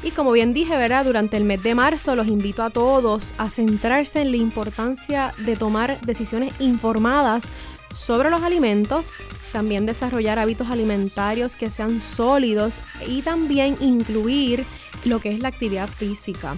Y 0.03 0.11
como 0.11 0.31
bien 0.31 0.53
dije, 0.53 0.77
¿verdad? 0.77 1.05
Durante 1.05 1.35
el 1.35 1.45
mes 1.45 1.63
de 1.63 1.73
marzo 1.73 2.15
los 2.15 2.27
invito 2.27 2.61
a 2.61 2.69
todos 2.69 3.33
a 3.39 3.49
centrarse 3.49 4.21
en 4.21 4.29
la 4.29 4.37
importancia 4.37 5.31
de 5.39 5.55
tomar 5.55 5.99
decisiones 6.01 6.53
informadas 6.59 7.49
sobre 7.95 8.29
los 8.29 8.43
alimentos, 8.43 9.13
también 9.55 9.85
desarrollar 9.85 10.37
hábitos 10.37 10.69
alimentarios 10.69 11.55
que 11.55 11.71
sean 11.71 12.01
sólidos 12.01 12.81
y 13.07 13.21
también 13.21 13.77
incluir 13.79 14.65
lo 15.05 15.21
que 15.21 15.31
es 15.31 15.39
la 15.39 15.47
actividad 15.47 15.87
física. 15.87 16.57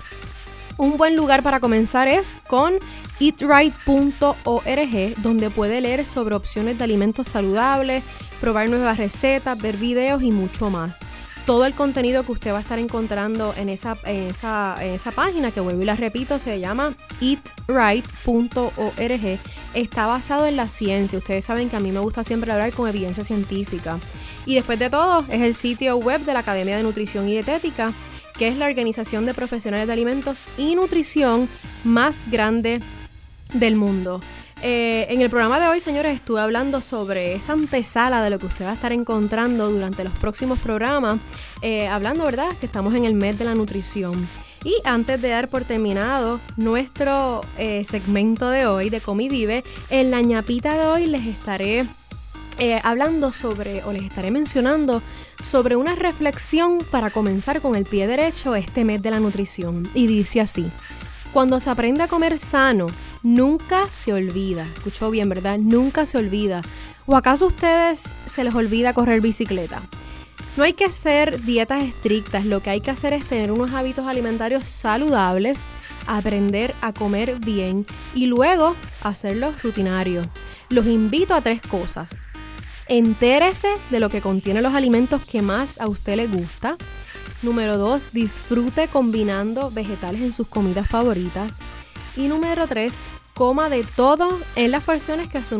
Un 0.79 0.97
buen 0.97 1.15
lugar 1.15 1.43
para 1.43 1.60
comenzar 1.60 2.07
es 2.07 2.39
con 2.47 2.73
eatright.org, 3.19 5.21
donde 5.21 5.51
puede 5.51 5.79
leer 5.79 6.07
sobre 6.07 6.33
opciones 6.33 6.79
de 6.79 6.86
alimentos 6.86 7.27
saludables, 7.27 8.03
probar 8.41 8.67
nuevas 8.67 8.97
recetas, 8.97 9.62
ver 9.62 9.77
videos 9.77 10.23
y 10.23 10.31
mucho 10.31 10.71
más. 10.71 11.01
Todo 11.47 11.65
el 11.65 11.73
contenido 11.75 12.23
que 12.23 12.33
usted 12.33 12.51
va 12.51 12.57
a 12.57 12.62
estar 12.62 12.77
encontrando 12.77 13.53
en 13.55 13.69
esa, 13.69 13.95
esa, 14.05 14.75
esa 14.83 15.12
página, 15.12 15.51
que 15.51 15.62
vuelvo 15.62 15.81
y 15.81 15.86
la 15.86 15.95
repito, 15.95 16.39
se 16.39 16.60
llama 16.60 16.93
eatright.org, 17.21 19.39
está 19.73 20.07
basado 20.07 20.45
en 20.45 20.57
la 20.57 20.67
ciencia. 20.67 21.17
Ustedes 21.17 21.45
saben 21.45 21.69
que 21.69 21.77
a 21.77 21.79
mí 21.79 21.93
me 21.93 22.01
gusta 22.01 22.25
siempre 22.25 22.51
hablar 22.51 22.73
con 22.73 22.89
evidencia 22.89 23.23
científica. 23.23 23.97
Y 24.45 24.55
después 24.55 24.77
de 24.77 24.89
todo, 24.89 25.23
es 25.29 25.41
el 25.41 25.55
sitio 25.55 25.95
web 25.95 26.19
de 26.25 26.33
la 26.33 26.39
Academia 26.39 26.75
de 26.75 26.83
Nutrición 26.83 27.29
y 27.29 27.31
Dietética, 27.31 27.93
que 28.38 28.49
es 28.49 28.57
la 28.57 28.65
organización 28.65 29.25
de 29.25 29.33
profesionales 29.33 29.88
de 29.88 29.93
alimentos 29.93 30.49
y 30.57 30.75
nutrición 30.75 31.47
más 31.86 32.29
grande 32.29 32.81
del 33.53 33.77
mundo. 33.77 34.19
Eh, 34.63 35.06
en 35.10 35.22
el 35.22 35.30
programa 35.30 35.60
de 35.60 35.67
hoy, 35.67 35.80
señores, 35.80 36.15
estuve 36.15 36.41
hablando 36.41 36.82
sobre 36.82 37.36
esa 37.36 37.54
antesala 37.54 38.24
de 38.24 38.32
lo 38.32 38.39
que 38.39 38.48
usted 38.48 38.65
va 38.65 38.72
a 38.72 38.74
estar 38.74 38.91
encontrando 38.91 39.70
durante 39.70 40.04
los 40.04 40.13
próximos 40.13 40.58
programas, 40.60 41.20
eh, 41.62 41.88
hablando, 41.88 42.26
¿verdad?, 42.26 42.50
que 42.60 42.65
estamos 42.65 42.96
en 42.96 43.06
el 43.06 43.13
mes 43.13 43.38
de 43.38 43.46
la 43.46 43.54
nutrición. 43.54 44.28
Y 44.63 44.76
antes 44.84 45.22
de 45.22 45.30
dar 45.30 45.48
por 45.48 45.63
terminado 45.63 46.39
nuestro 46.58 47.41
eh, 47.58 47.86
segmento 47.88 48.50
de 48.50 48.65
hoy 48.65 48.89
de 48.89 49.00
Comi 49.00 49.30
Vive, 49.30 49.63
en 49.91 50.10
la 50.10 50.22
ñapita 50.22 50.76
de 50.76 50.86
hoy 50.88 51.06
les 51.06 51.26
estaré 51.26 51.86
hablando 52.82 53.32
sobre, 53.34 53.84
o 53.84 53.93
les 53.93 54.02
estaré 54.02 54.32
mencionando 54.32 55.04
sobre 55.43 55.76
una 55.76 55.93
reflexión 55.93 56.80
para 56.89 57.12
comenzar 57.12 57.62
con 57.62 57.76
el 57.76 57.86
pie 57.86 58.08
derecho 58.08 58.56
este 58.56 58.84
mes 58.84 59.04
de 59.04 59.12
la 59.12 59.20
nutrición. 59.20 59.88
Y 59.93 60.08
dice 60.08 60.41
así. 60.41 60.65
Cuando 61.33 61.59
se 61.59 61.69
aprende 61.69 62.03
a 62.03 62.07
comer 62.07 62.39
sano, 62.39 62.87
nunca 63.21 63.91
se 63.91 64.13
olvida. 64.13 64.63
Escuchó 64.63 65.11
bien, 65.11 65.29
¿verdad? 65.29 65.59
Nunca 65.59 66.05
se 66.05 66.17
olvida. 66.17 66.61
¿O 67.05 67.15
acaso 67.15 67.45
a 67.45 67.47
ustedes 67.49 68.15
se 68.25 68.43
les 68.43 68.55
olvida 68.55 68.93
correr 68.93 69.21
bicicleta? 69.21 69.81
No 70.57 70.63
hay 70.63 70.73
que 70.73 70.85
hacer 70.85 71.43
dietas 71.43 71.83
estrictas, 71.83 72.43
lo 72.45 72.61
que 72.61 72.71
hay 72.71 72.81
que 72.81 72.89
hacer 72.89 73.13
es 73.13 73.25
tener 73.25 73.51
unos 73.51 73.73
hábitos 73.73 74.07
alimentarios 74.07 74.63
saludables, 74.63 75.67
aprender 76.07 76.73
a 76.81 76.93
comer 76.93 77.39
bien 77.39 77.85
y 78.15 78.25
luego 78.25 78.75
hacerlos 79.03 79.61
rutinarios. 79.61 80.27
Los 80.69 80.87
invito 80.87 81.35
a 81.35 81.41
tres 81.41 81.61
cosas. 81.61 82.17
Entérese 82.87 83.67
de 83.91 83.99
lo 83.99 84.09
que 84.09 84.21
contienen 84.21 84.63
los 84.63 84.73
alimentos 84.73 85.23
que 85.23 85.43
más 85.43 85.79
a 85.79 85.87
usted 85.87 86.15
le 86.15 86.25
gusta. 86.25 86.75
Número 87.41 87.78
2, 87.78 88.13
disfrute 88.13 88.88
combinando 88.88 89.69
vegetales 89.69 90.21
en 90.21 90.34
sus 90.34 90.47
comidas 90.47 90.89
favoritas. 90.89 91.60
Y 92.15 92.28
número 92.28 92.67
3, 92.67 92.93
coma 93.38 93.69
de 93.69 93.84
todo 93.84 94.39
en 94.56 94.71
las 94.71 94.84
porciones 94.84 95.28
que 95.28 95.45
su 95.45 95.56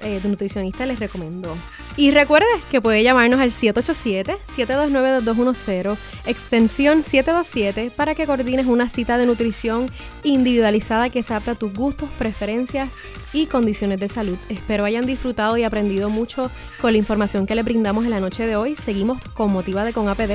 eh, 0.00 0.20
nutricionista 0.24 0.84
les 0.84 1.00
recomendó. 1.00 1.56
Y 1.96 2.10
recuerde 2.10 2.44
que 2.70 2.82
puede 2.82 3.02
llamarnos 3.02 3.40
al 3.40 3.52
787-729-2210, 3.52 5.96
extensión 6.26 7.02
727, 7.02 7.90
para 7.96 8.14
que 8.14 8.26
coordines 8.26 8.66
una 8.66 8.90
cita 8.90 9.16
de 9.16 9.24
nutrición 9.24 9.90
individualizada 10.22 11.08
que 11.08 11.22
se 11.22 11.32
adapte 11.32 11.52
a 11.52 11.54
tus 11.54 11.72
gustos, 11.72 12.10
preferencias 12.18 12.92
y 13.36 13.46
condiciones 13.46 14.00
de 14.00 14.08
salud. 14.08 14.38
Espero 14.48 14.84
hayan 14.86 15.04
disfrutado 15.04 15.58
y 15.58 15.64
aprendido 15.64 16.08
mucho 16.08 16.50
con 16.80 16.92
la 16.92 16.98
información 16.98 17.46
que 17.46 17.54
le 17.54 17.62
brindamos 17.62 18.06
en 18.06 18.10
la 18.10 18.20
noche 18.20 18.46
de 18.46 18.56
hoy. 18.56 18.74
Seguimos 18.76 19.18
con 19.34 19.52
Motiva 19.52 19.84
de 19.84 19.92
con 19.92 20.08
APD. 20.08 20.32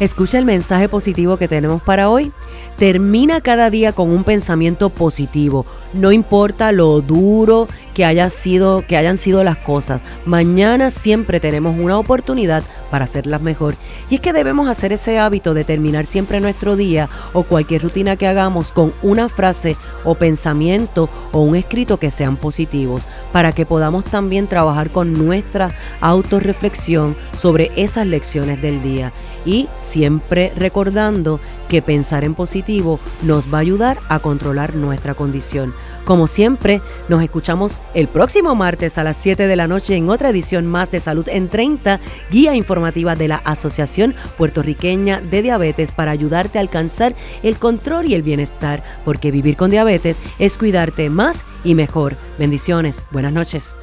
Escucha 0.00 0.38
el 0.38 0.44
mensaje 0.44 0.88
positivo 0.88 1.36
que 1.36 1.48
tenemos 1.48 1.80
para 1.82 2.10
hoy. 2.10 2.32
Termina 2.76 3.40
cada 3.40 3.70
día 3.70 3.92
con 3.92 4.10
un 4.10 4.24
pensamiento 4.24 4.90
positivo. 4.90 5.64
No 5.92 6.10
importa 6.10 6.72
lo 6.72 7.00
duro 7.00 7.68
que, 7.94 8.04
haya 8.04 8.28
sido, 8.28 8.84
que 8.86 8.96
hayan 8.96 9.16
sido 9.16 9.44
las 9.44 9.58
cosas. 9.58 10.02
Mañana 10.24 10.90
siempre 10.90 11.38
tenemos 11.38 11.78
una 11.78 11.98
oportunidad 11.98 12.64
para 12.90 13.04
hacerlas 13.04 13.42
mejor. 13.42 13.76
Y 14.10 14.16
es 14.16 14.20
que 14.20 14.32
debemos 14.32 14.68
hacer 14.68 14.92
ese 14.92 15.18
hábito 15.18 15.54
de 15.54 15.64
terminar 15.64 16.04
siempre 16.06 16.40
nuestro 16.40 16.76
día 16.76 17.08
o 17.32 17.44
cualquier 17.44 17.82
rutina 17.82 18.16
que 18.16 18.26
hagamos 18.26 18.72
con 18.72 18.92
una 19.02 19.28
frase 19.28 19.76
o 20.04 20.14
pensamiento 20.14 21.08
o 21.30 21.42
un 21.42 21.56
escrito 21.56 21.98
que 21.98 22.10
sean 22.10 22.36
positivos, 22.42 23.00
para 23.32 23.52
que 23.52 23.64
podamos 23.64 24.04
también 24.04 24.48
trabajar 24.48 24.90
con 24.90 25.14
nuestra 25.14 25.74
autorreflexión 26.02 27.16
sobre 27.34 27.70
esas 27.76 28.06
lecciones 28.06 28.60
del 28.60 28.82
día. 28.82 29.14
Y 29.46 29.68
siempre 29.80 30.52
recordando 30.56 31.40
que 31.68 31.80
pensar 31.80 32.22
en 32.22 32.34
positivo 32.34 33.00
nos 33.22 33.52
va 33.52 33.56
a 33.56 33.62
ayudar 33.62 33.98
a 34.10 34.18
controlar 34.18 34.74
nuestra 34.74 35.14
condición. 35.14 35.72
Como 36.04 36.26
siempre, 36.26 36.82
nos 37.08 37.22
escuchamos 37.22 37.78
el 37.94 38.08
próximo 38.08 38.54
martes 38.54 38.98
a 38.98 39.04
las 39.04 39.16
7 39.16 39.46
de 39.46 39.56
la 39.56 39.68
noche 39.68 39.94
en 39.94 40.10
otra 40.10 40.30
edición 40.30 40.66
más 40.66 40.90
de 40.90 41.00
Salud 41.00 41.28
en 41.28 41.48
30, 41.48 42.00
guía 42.30 42.54
informativa 42.54 43.14
de 43.14 43.28
la 43.28 43.36
Asociación 43.36 44.14
Puertorriqueña 44.36 45.20
de 45.20 45.42
Diabetes 45.42 45.92
para 45.92 46.10
ayudarte 46.10 46.58
a 46.58 46.60
alcanzar 46.60 47.14
el 47.42 47.56
control 47.56 48.06
y 48.06 48.14
el 48.14 48.22
bienestar, 48.22 48.82
porque 49.04 49.30
vivir 49.30 49.56
con 49.56 49.70
diabetes 49.70 50.20
es 50.38 50.58
cuidarte 50.58 51.08
más 51.08 51.44
y 51.64 51.74
mejor. 51.74 52.16
Bendiciones, 52.38 53.00
buenas 53.10 53.32
noches. 53.32 53.74